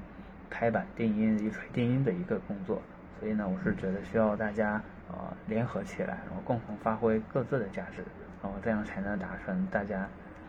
[0.50, 2.82] 拍板定音、一锤定音的一个工作。
[3.20, 4.82] 所以呢，我是觉得需要大家。
[5.10, 5.16] 呃，
[5.48, 8.04] 联合起来，然后共同发挥各自的价值，
[8.42, 10.00] 然后这样才能达成大家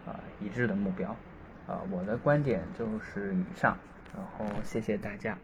[0.06, 1.14] 啊一致的目标。
[1.66, 3.76] 啊，我的观点就是以上，
[4.14, 5.36] 然后谢谢大家。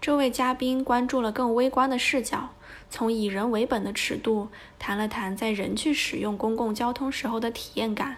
[0.00, 2.50] 这位嘉宾关注了更微观的视角，
[2.88, 4.48] 从以人为本的尺度
[4.78, 8.16] 谈了谈在人去使用公共交通时候的体验感。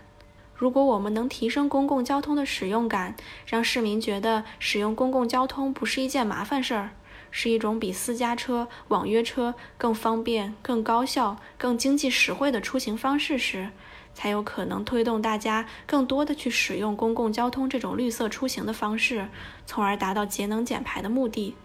[0.54, 6.90] 如果我们能提升公共交通的使用感，让市民觉得使用公共交通不是一件麻烦事儿。
[7.32, 13.70] 是一种比私家车、网约车更方便、更高效、更经济实惠的出行方式时，
[14.14, 19.26] 才有可能推动大家更多的去使用公共交通这种绿色出行的方式，
[19.66, 21.56] 从而达到节能减排的目的，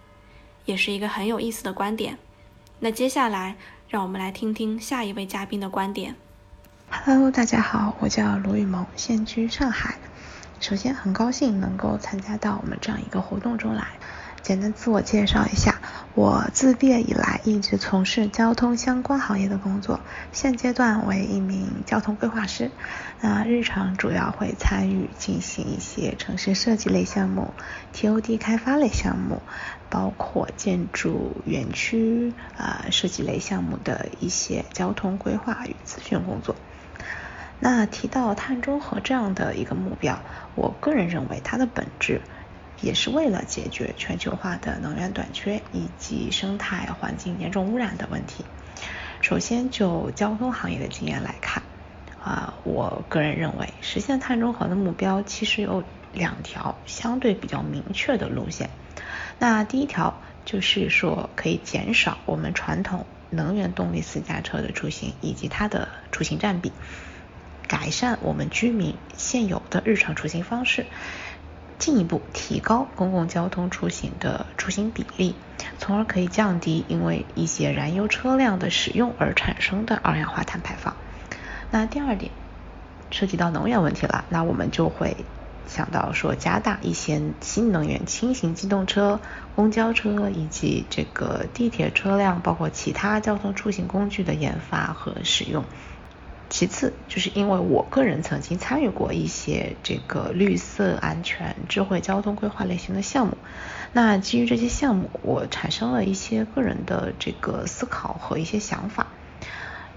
[0.64, 2.18] 也是一个很有意思的观点。
[2.80, 3.58] 那接下来，
[3.90, 6.16] 让我们来听听下一位嘉宾的观点。
[6.90, 9.98] Hello，大家好，我叫卢雨萌，现居上海。
[10.62, 13.86] 首先，很高兴能够参加到我们这样一个活动中来。
[14.48, 15.82] 简单自我介绍一下，
[16.16, 20.00] 我自毕业以来一直从事交通相关行业的工作，
[20.32, 22.72] 现阶段为一名交通规划师。
[23.20, 27.54] 那日常主要会参与进行一些城市设计类项目、
[27.94, 29.42] TOD 开发类项目，
[29.90, 36.56] 包括建筑园区啊设计类项目的一些交通规划与咨询工作。
[37.60, 40.20] 那提到碳中和这样的一个目标，
[40.56, 42.22] 我个人认为它的本质。
[42.82, 48.46] 也是为了解决全球化的能源短缺以及生态环境严重污染的问题。
[49.22, 51.64] 首先，就交通行业的经验来看，
[52.24, 58.70] 啊，我个人认为实现碳中和的目标其实有两条相对比较明确的路线。
[59.40, 66.72] 那第一条就是说可以减少我们传统能源动力私家车的出行以及它的出行占比，
[67.68, 70.86] 改善我们居民现有的日常出行方式。
[71.80, 75.36] 进一步提高公共交通出行的出行比例，
[75.78, 80.96] 从而可以降低因为一些燃油车辆的使用而产生的二氧化碳排放。
[81.72, 82.32] 那第二点
[83.12, 85.18] 涉及到能源问题了，那我们就会
[85.68, 89.20] 想到说加大一些新能源轻型机动车、
[89.56, 95.64] 公交车以及这个地铁车辆，包括其他交通出行工具的研发和使用。
[96.50, 103.38] 其次，就是因为我个人曾经参与过一些这个绿色、安全、智慧交通规划类型的项目，
[103.92, 109.08] 那基于这些项目，我产生了一些个人的这个思考和一些想法。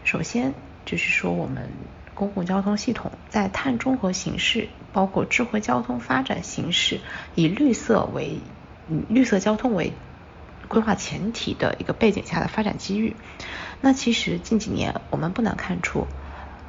[0.03, 1.71] 首先，就是说我们
[2.15, 7.01] 公共交通系统在碳中和形势，包括智慧交通发展形势，
[7.37, 8.41] 以绿色为
[9.09, 9.93] 绿色交通为
[10.67, 13.15] 规划前提的一个背景下的发展机遇。
[13.81, 16.07] 那其实近几年，我们不难看出。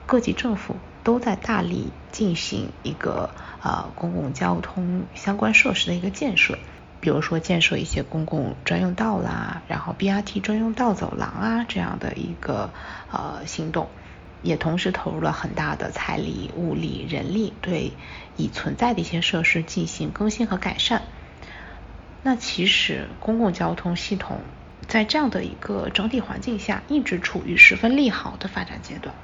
[0.05, 3.29] 各级政府都在大力进行一个
[3.63, 6.57] 呃公共交通相关设施的一个建设，
[6.99, 12.71] 比如说建设一些公共专用道啦，然后 BRT 专用道走廊啊这样的一个
[13.11, 13.87] 呃行动，
[14.41, 17.93] 也同时投入了很大的财力、物力、人力，对
[18.35, 21.03] 已存在的一些设施进行更新和改善。
[22.23, 24.41] 那其实公共交通系统
[24.87, 29.15] 在这样的一个整体环境下，一直处于十分利好的发展阶段。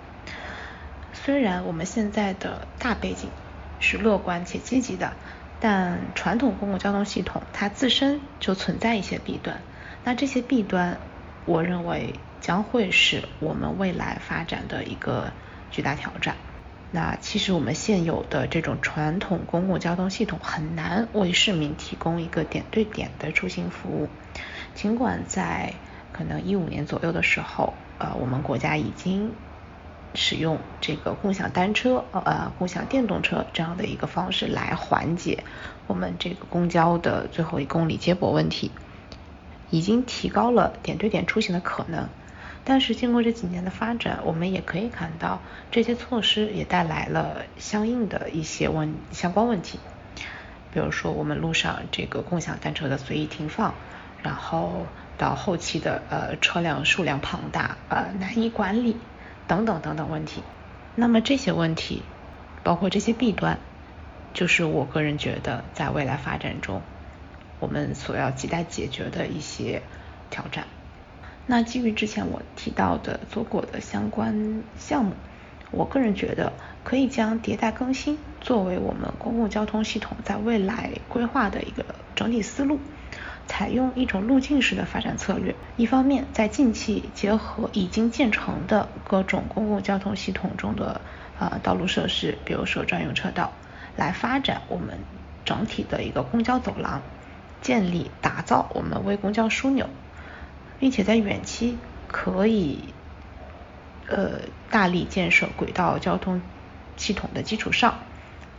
[1.28, 3.30] 虽然我们现在的大背景
[3.82, 5.12] 是乐观且积极的，
[5.60, 9.60] 但传统公共交通系统它自身就存在一些弊端。
[10.06, 10.98] 那这些弊端，
[11.44, 15.34] 我认为将会是我们未来发展的一个
[15.70, 16.38] 巨大挑战。
[16.92, 24.08] 那其实我们现有的这种传统公共交通系统很难为市民提供一个点对点的出行服务。
[24.76, 25.74] 尽管在
[26.13, 29.34] 可能一五年左右的时候，呃，我们国家已经。
[30.15, 35.43] 使用这个共享单车、呃共享电动车这样的一个方式来缓解
[35.86, 38.72] 我们这个公交的最后一公里接驳问题，
[39.70, 42.10] 已经提高了点对点出行的可能。
[42.63, 45.41] 但是经过这几年的发展，我们也可以看到
[45.72, 49.80] 这些措施也带来了相应的一些问相关问题，
[50.74, 53.74] 比如说我们路上这个共享单车的随意停放，
[54.22, 54.86] 然后
[55.17, 58.98] 到后期的呃车辆数量庞大，呃难以管理。
[59.47, 60.41] 等等等等问题，
[60.95, 62.01] 那么这些问题，
[62.63, 63.60] 包括这些弊端，
[64.33, 66.81] 就是我个人觉得在未来发展中，
[67.60, 69.81] 我们所要亟待解决的一些
[70.29, 70.65] 挑战。
[71.45, 75.13] 那基于之前我提到的做过的相关项目，
[75.71, 76.51] 我个人觉得
[76.83, 82.79] 可以将迭代更新作为我们公共交通系统在未来规划的一个整体思路。
[83.47, 91.01] 采用一种路径式的发展策略，一方面在近期结合已经建成的各种公共交通系统中的
[91.39, 93.53] 呃道路设施，比如说专用车道，
[93.95, 94.99] 来发展我们
[95.45, 97.01] 整体的一个公交走廊，
[97.62, 99.89] 建立打造我们微公交枢纽，
[100.79, 102.93] 并且在远期可以
[104.07, 106.41] 呃大力建设轨道交通
[106.97, 107.99] 系统的基础上，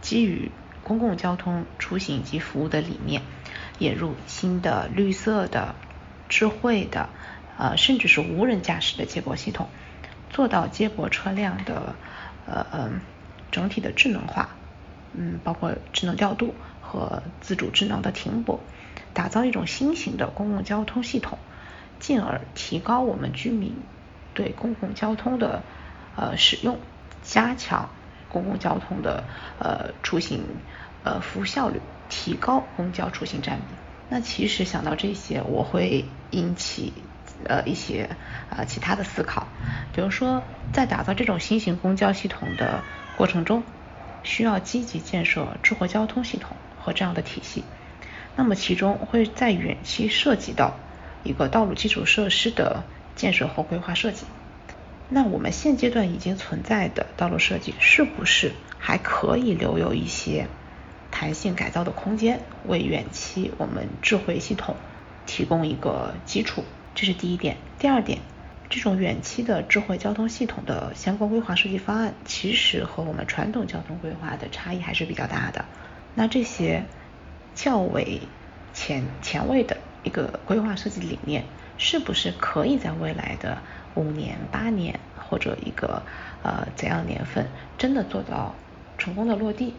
[0.01, 0.51] 基于
[0.83, 3.21] 公共交通出行及服务的理念。
[3.79, 5.75] 引入新的绿色的、
[6.29, 7.09] 智慧的，
[7.57, 9.69] 呃，甚至是无人驾驶的接驳系统，
[10.31, 11.95] 做到接驳车辆的
[12.47, 12.91] 呃呃
[13.51, 14.51] 整体的智能化，
[15.13, 18.61] 嗯，包括智能调度和自主智能的停泊，
[19.15, 21.39] 打造一种新型的公共交通系统，
[22.01, 23.77] 进而提高我们居民
[24.35, 25.63] 对公共交通的
[26.17, 26.79] 呃使用，
[27.23, 27.91] 加强
[28.29, 29.25] 公共交通的
[29.59, 30.43] 呃出行
[31.05, 31.81] 呃服务效率。
[32.09, 33.65] 提高公交出行占比。
[34.09, 36.93] 那其实想到这些，我会引起
[37.45, 38.09] 呃一些
[38.51, 39.47] 呃其他的思考，
[39.95, 40.43] 比如说
[40.73, 42.83] 在打造这种新型公交系统的
[43.17, 43.63] 过程中，
[44.23, 47.65] 需要积极建设智慧交通系统和这样的体系。
[48.35, 50.77] 那么其中会在远期涉及到
[51.25, 52.85] 一个道路基础设施的
[53.15, 54.25] 建设和规划设计。
[55.11, 60.47] 那我们现阶段已经存在的道路设计是不是还可以留有一些
[61.19, 64.77] 弹性改造的空间，为远期我们智慧系统
[65.27, 66.63] 提供一个基础？
[66.95, 67.57] 这是第一点。
[67.77, 68.21] 第二点，
[68.71, 75.65] 这种远期的智慧交通系统的相关规划设计方案，其实和我们传统交通规划的差异还是比较大的。
[76.15, 76.85] 那这些
[77.57, 78.21] 较为
[78.73, 81.43] 前前卫的一个规划设计理念，
[81.79, 83.59] 是不是可以在未来的？
[83.97, 86.01] 五年、八年或者一个
[86.45, 88.55] 呃怎样年份，真的做到
[88.97, 89.75] 成功的落地，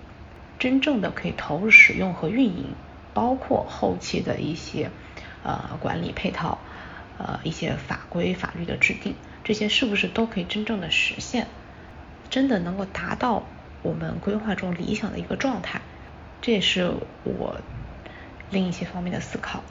[0.60, 2.76] 真正的可以投入使用和运营，
[3.14, 4.92] 包括后期的一些
[5.44, 6.60] 呃管理配套，
[7.18, 11.48] 呃一些法规法律的制定，这些是不是都可以真正的实现？
[12.30, 13.44] 真的能够达到
[13.82, 15.82] 我们规划中理想的一个状态？
[16.42, 16.92] 这也是
[17.24, 17.60] 我
[18.52, 19.64] 另一些方面的思考。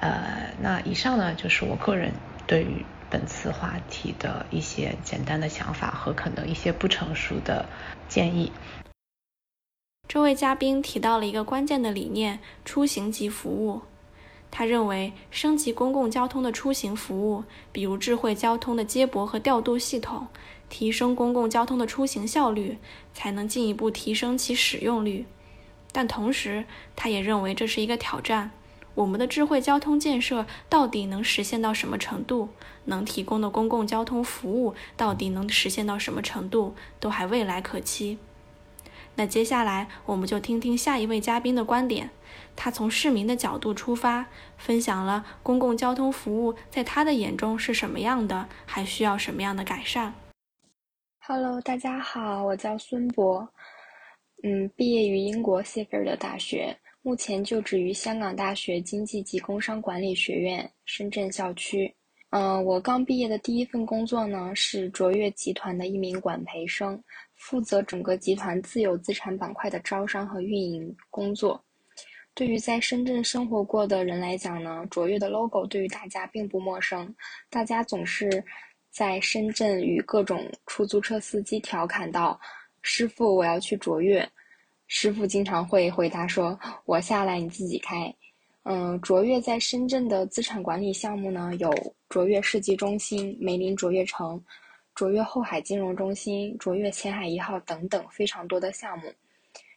[0.00, 2.14] 呃，那以上呢就是我个人
[2.46, 2.84] 对于。
[3.10, 7.64] 本次话题的一些简单的想法和可能一些不成熟的
[8.06, 8.52] 建议。
[10.08, 13.82] 这位嘉宾提到了一个关键的理念：出行即服务。
[14.50, 20.28] 他认为，升级公共交通的出行服务，比如智慧交通的接驳和调度系统，
[20.70, 22.78] 提升公共交通的出行效率，
[23.12, 25.26] 才能进一步提升其使用率。
[25.92, 26.64] 但同时，
[26.96, 28.50] 他也认为这是一个挑战。
[28.94, 32.48] 我们的智慧交通建设到底能实现到什么程度？
[32.86, 36.74] 能提供的公共交通服务到底能实现到什么程度？
[36.98, 38.16] 都还未来可期。
[39.18, 42.08] 那接下来我们就听听下一位嘉宾的观点。
[42.54, 44.24] 他从市民的角度出发，
[44.56, 50.14] 分享了公共交通服务在他的眼中是什么样的，还需要什么样的改善。
[51.26, 53.48] Hello，大家好，我叫孙博，
[54.44, 56.78] 嗯，毕业于英国谢菲尔德大学。
[57.02, 61.92] 目前就职于香港大学经济及工商管理学院深圳校区。
[62.30, 67.02] 嗯，我刚毕业的第一份工作呢是卓越集团的一名管培生，
[67.38, 71.64] 负责整个集团自有资产板块的招商和运营工作。
[72.34, 77.12] 对于在深圳生活过的人来讲呢，卓越的 logo 对于大家并不陌生。
[77.50, 78.44] 大家总是
[78.90, 82.38] 在深圳与各种出租车司机调侃道
[82.82, 84.28] ：“师傅，我要去卓越。”
[84.86, 88.14] 师傅经常会回答说：“我下来，你自己开。”
[88.64, 91.72] 嗯，卓越在深圳的资产管理项目呢，有
[92.08, 94.40] 卓越世纪中心、梅林卓越城、
[94.98, 99.04] 卓越后海金融中心、卓越前海一号等等非常多的项目。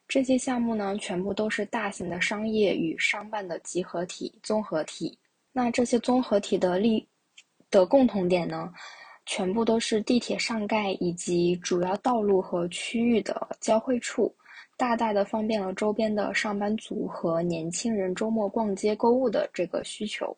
[0.08, 5.16] 这些项目呢，全部都是大型的商业与商办的集合体、综合体。
[5.52, 7.08] 那这些综合体的利
[7.70, 8.74] 的共同点呢，
[9.28, 14.34] 全部都是地铁上盖以及主要道路和区域的交汇处。
[14.76, 20.36] 大大的方便了周边的上班族和年轻人周末逛街购物的这个需求。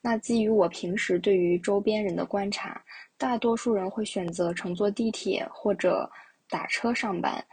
[0.00, 2.80] 那基于我平时对于周边人的观察，
[3.16, 6.10] 大多数人会选择乘坐地铁或者
[6.48, 7.44] 打车上班。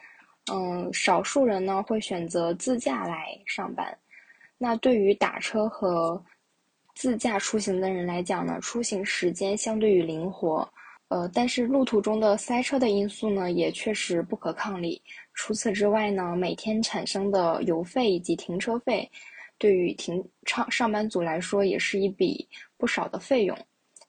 [0.51, 3.97] 嗯，少数人呢会选择自驾来上班。
[4.57, 6.21] 那对于打车和
[6.95, 10.67] 自驾出行的人来讲呢，出行时间相对于灵活。
[11.09, 15.01] 呃，但是路途中的塞车的因素呢，也确实不可抗力。
[15.33, 19.09] 除此之外呢，每天产生的油费以及停车费，
[19.57, 22.47] 对于停上上班族来说，也是一笔
[22.77, 23.57] 不少的费用。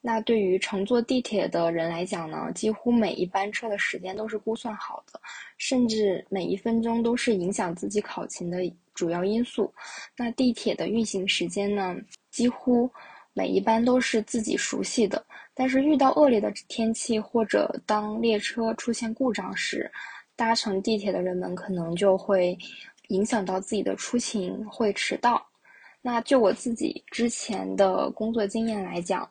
[0.04, 5.20] 那对于乘坐地铁的人来讲呢，几乎每一班车的时间都是估算好的，
[5.58, 8.58] 甚至每一分钟都是影响自己考勤的
[8.94, 9.72] 主要因素。
[10.16, 11.96] 那地铁的运行时间呢，
[12.32, 12.90] 几乎
[13.32, 15.24] 每一班都是自己熟悉的。
[15.54, 19.88] 但是遇到恶劣的天气，或者当列车出现故障时，
[20.34, 22.58] 搭乘地铁的人们可能就会
[23.08, 25.46] 影响到自己的出行，会迟到。
[26.00, 29.30] 那就我自己之前的工作经验来讲，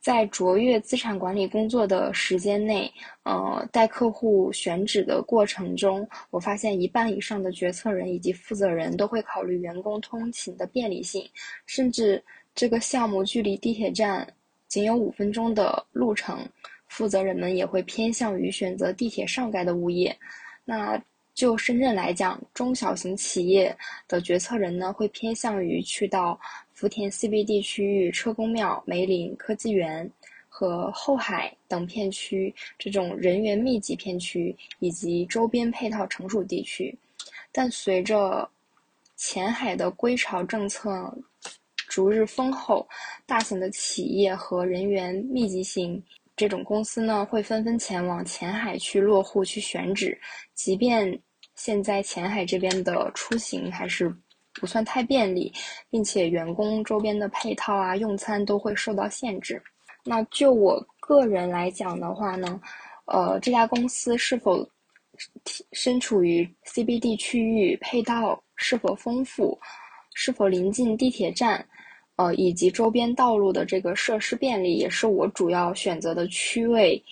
[0.00, 2.90] 在卓越资产管理工作的时间内，
[3.24, 11.28] 呃，带客户选址的过程中，我发现一半以上的决策人以及负责人都会考虑员工通勤的便利性，
[11.66, 12.22] 甚至
[12.54, 14.26] 这个项目距离地铁站。
[14.68, 16.48] 仅有五分钟的路程，
[16.86, 20.16] 负责人们也会偏向于选择地铁上盖的物业。
[20.64, 20.96] 那
[21.34, 23.76] 就深圳来讲，中小型企业
[24.06, 26.38] 的决策人呢，会偏向于去到
[26.80, 30.10] 福田 CBD 区域、车公庙、梅林科技园
[30.48, 36.96] 和后海等片区这种人员密集片区以及周边配套成熟地区。
[37.52, 38.48] 但随着
[39.14, 41.14] 前海的归巢政策，
[41.86, 42.88] 逐日丰厚，
[43.26, 46.02] 大型的企业和人员密集型
[46.34, 50.18] 这种公司呢，会纷纷前往前海去落户、去选址。
[50.54, 51.20] 即便
[51.56, 54.10] 现在前海这边的出行还是
[54.54, 55.52] 不算太便利，
[55.90, 59.62] 并且员工周边的配套啊、用餐都会受到限制。
[60.04, 62.60] 那就我个人来讲的话呢，
[63.04, 64.66] 呃，这家公司是否
[65.72, 69.58] 身处于 CBD 区域，配套是否丰富，
[70.14, 71.64] 是否临近地铁站？
[72.16, 77.02] 呃，以及周边道路的这个设施便利，也是我主要选择的区位，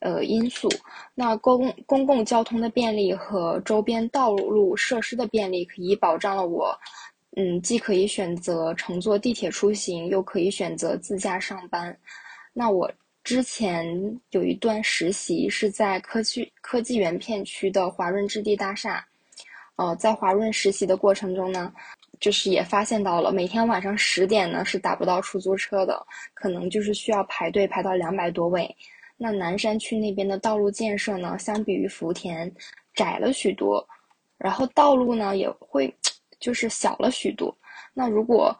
[0.00, 0.68] 呃因素。
[1.14, 6.78] 那公公共交通的便利和周边道路设施的便利，可以保障了我，
[7.36, 11.96] 嗯，既可以选择乘坐地铁出行，又可以选择自驾上班。
[12.52, 12.90] 那我
[13.24, 13.86] 之前
[14.30, 19.04] 有一段实习是在科技科技园片区的华润置地大厦，
[19.76, 21.72] 呃，在华润实习的过程中呢。
[22.18, 28.74] 就是也发现到了，每天晚上十点呢是打不到出租车的，可能就是需要排队排到两百多位。
[29.16, 32.52] 那南山区那边的道路建设呢，相比于福田
[32.94, 33.86] 窄了许多，
[34.38, 35.94] 然后道路呢也会
[36.38, 37.56] 就是小了许多。
[37.94, 38.56] 那如果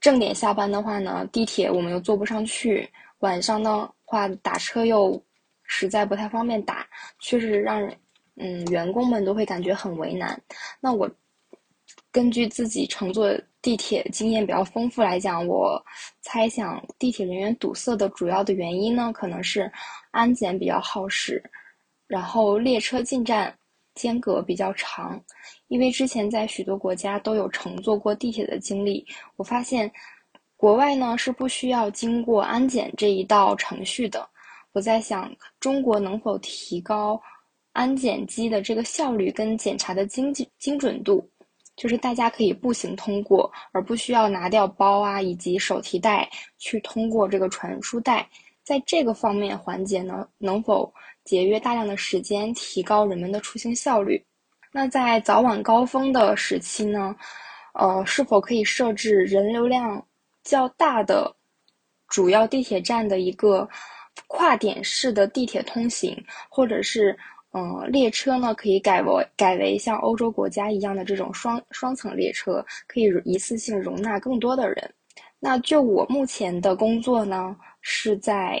[0.00, 5.22] 正点下班的话呢，地铁我们又坐不上去，晚上的话打车又
[5.64, 6.86] 实在不太方便打，
[7.18, 7.96] 确实让人
[8.36, 10.40] 嗯员工们都会感觉很为难。
[10.80, 11.10] 那我。
[12.10, 15.80] 根据自己乘坐地铁经验比较丰富来讲，我
[16.20, 19.70] 猜想地铁人员堵塞的主要的原因呢，可能是
[20.10, 21.40] 安检比较耗时，
[22.08, 23.56] 然后列车进站
[23.94, 25.22] 间隔比较长。
[25.68, 29.06] 因为之前在许多国家都有乘坐过地铁的经历，
[29.36, 29.90] 我发现
[30.56, 34.28] 国外呢是不需要经过安检这一道程序的。
[34.72, 37.20] 我在想，中国能否提高
[37.72, 41.26] 安检机的这个效率跟检查的精精准度？
[41.74, 48.28] 就是大家可以步行通过，而不需要拿掉包啊以及手提袋去通过这个传输带。
[48.62, 50.92] 在这个方面环节呢，能否
[51.24, 54.22] 节约大量的时间，提高人们的出行效率？
[54.70, 57.16] 那在早晚高峰的时期呢，
[57.74, 60.06] 呃，是否可以设置人流量
[60.44, 61.34] 较大的
[62.06, 63.68] 主要地铁站的一个
[64.26, 66.16] 跨点式的地铁通行，
[66.48, 67.18] 或者是？
[67.54, 74.94] 嗯，列车呢可以改为改为像欧洲国家一样的这种双双层列车，可以一次性容纳更多的人。
[75.38, 78.58] 那就我目前的工作呢，是在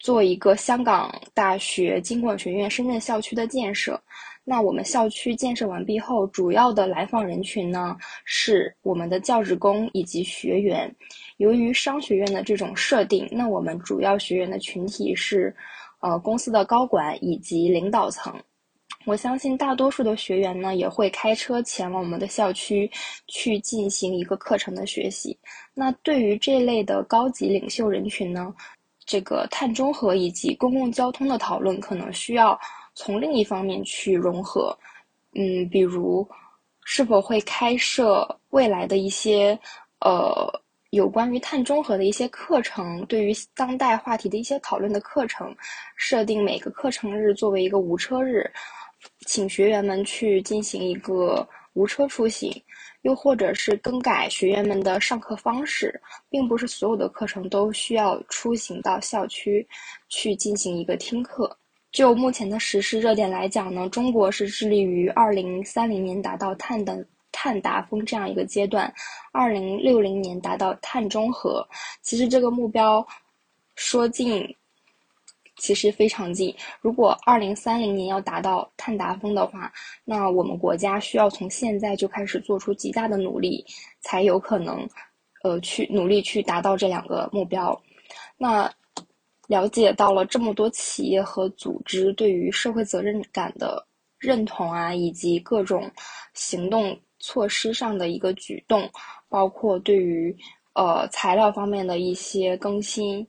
[0.00, 4.00] 做一个香港大学经管学院深圳校区的建设。
[4.42, 10.92] 那我们校区建设完毕后，主要的来访人群呢是我们的教职工以及学员。
[11.36, 15.54] 由于商学院的这种设定，那我们主要学员的群体是。
[16.06, 18.32] 呃，公司的高管以及领导层，
[19.06, 22.88] 我相信大多数的学员呢也会开车前往我们的校区
[23.26, 25.36] 去进行一个课程的学习。
[25.74, 28.54] 那对于这类的高级领袖人群呢，
[29.04, 32.56] 这个碳中和以及公共交通的讨论可能需要
[32.94, 34.78] 从另一方面去融合。
[35.34, 36.24] 嗯，比如
[36.84, 39.58] 是否会开设未来的一些
[40.02, 40.62] 呃。
[40.96, 45.54] 有关于碳中和的一些课程，对于当代话题的一些讨论的课程，
[45.94, 48.50] 设定每个课程日作为一个无车日，
[49.26, 52.50] 请学员们去进行一个无车出行，
[53.02, 59.68] 又或者是更改学员们的上课方式，并不是所有的课程都需要出行到校区
[60.08, 61.54] 去进行一个听课。
[61.92, 67.06] 就目前的实施热点来讲呢，中国是致力于二零三零年达到碳的。
[67.38, 68.90] 碳达峰这样一个阶段，
[69.30, 71.62] 二零六零年达到碳中和。
[72.00, 73.06] 其实这个目标
[73.74, 74.42] 说近，
[75.58, 76.54] 其实非常近。
[76.80, 79.70] 如果二零三零年要达到碳达峰的话，
[80.02, 83.62] 那我们国家需要从现在就开始做出极大的努力，
[84.00, 84.88] 才有可能，
[85.42, 87.78] 呃，去努力去达到这两个目标。
[88.38, 88.72] 那
[89.46, 93.86] 了解到了这么多企业和组织对于社会责任感的
[94.18, 95.90] 认同啊，以及各种
[96.32, 96.98] 行动。
[97.18, 98.88] 措施上的一个举动，
[99.28, 100.36] 包括对于
[100.74, 103.26] 呃材料方面的一些更新、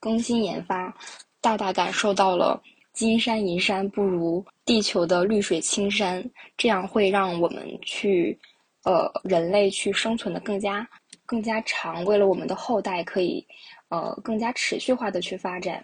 [0.00, 0.94] 更新研发，
[1.40, 2.60] 大大感受到了
[2.92, 6.24] 金山银山不如地球的绿水青山，
[6.56, 8.38] 这样会让我们去
[8.84, 10.88] 呃人类去生存的更加
[11.24, 13.46] 更加长，为了我们的后代可以
[13.88, 15.82] 呃更加持续化的去发展。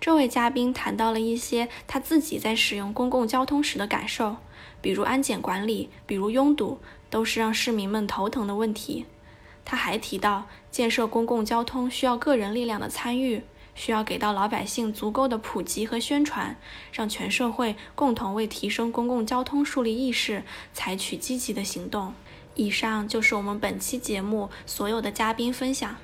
[0.00, 4.36] 这位嘉宾谈到了一些他自己在使用公共交通时的感受。
[4.84, 6.78] 比如安检管理，比如拥堵，
[7.08, 9.06] 都是让市民们头疼的问题。
[9.64, 13.42] 他还提到，建设公共交通需要个人力量的参与，
[13.74, 16.58] 需要给到老百姓足够的普及和宣传，
[16.92, 20.42] 让全社会共同为提升公共交通树立意识，
[20.74, 22.12] 采取积极的行动。
[22.54, 25.96] 以上就是我们本期节目所有的嘉宾分享。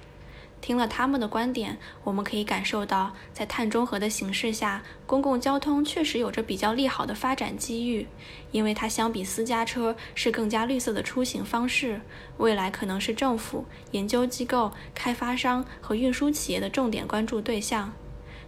[0.61, 8.07] 听了他们的观点，我们可以感受到，在碳中和的形势下，公共交通确实有着比较利好的发展机遇，
[8.53, 12.01] 因为它相比私家车是更加绿色的出行方式，
[12.37, 17.93] 未来可能是政府、研究机构、开发商和运输企业的重点关注对象。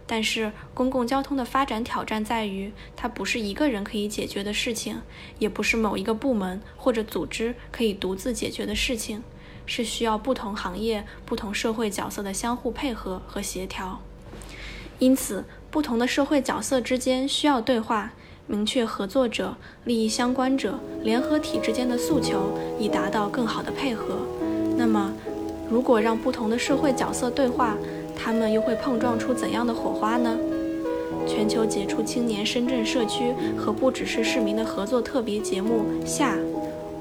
[0.05, 5.01] 但是，公共交通的发展挑战在于，它不是一个人可以解决的事情，
[5.39, 9.23] 也不是某一个部门或者组织可以独自解决的事情，
[9.65, 13.99] 是需要不同行业、不同社会角色的相互配合和协调。
[14.99, 18.11] 因此，不同的社会角色之间需要对话，
[18.47, 19.55] 明确合作者、
[19.85, 24.19] 利益相关者、联合体之间的诉求，以达到更好的配合。
[24.77, 25.11] 那么，
[25.69, 27.75] 如果让不同的社会角色对话，
[28.15, 30.37] 他们又会碰撞出怎样的火花呢？
[31.25, 36.37] 全球杰出青年深圳社区和不只是市民的合作特别节目下，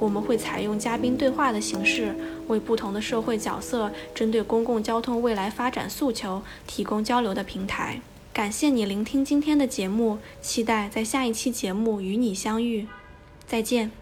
[0.02, 2.12] 我们会采用嘉宾对话的形式，
[2.48, 8.00] 为不同的社会角色针对公共交通未来发展诉求提供交流的平台。
[8.32, 12.88] 感谢你聆听今天的节目，期待在下一期节目与你相遇。
[13.46, 14.01] 再见。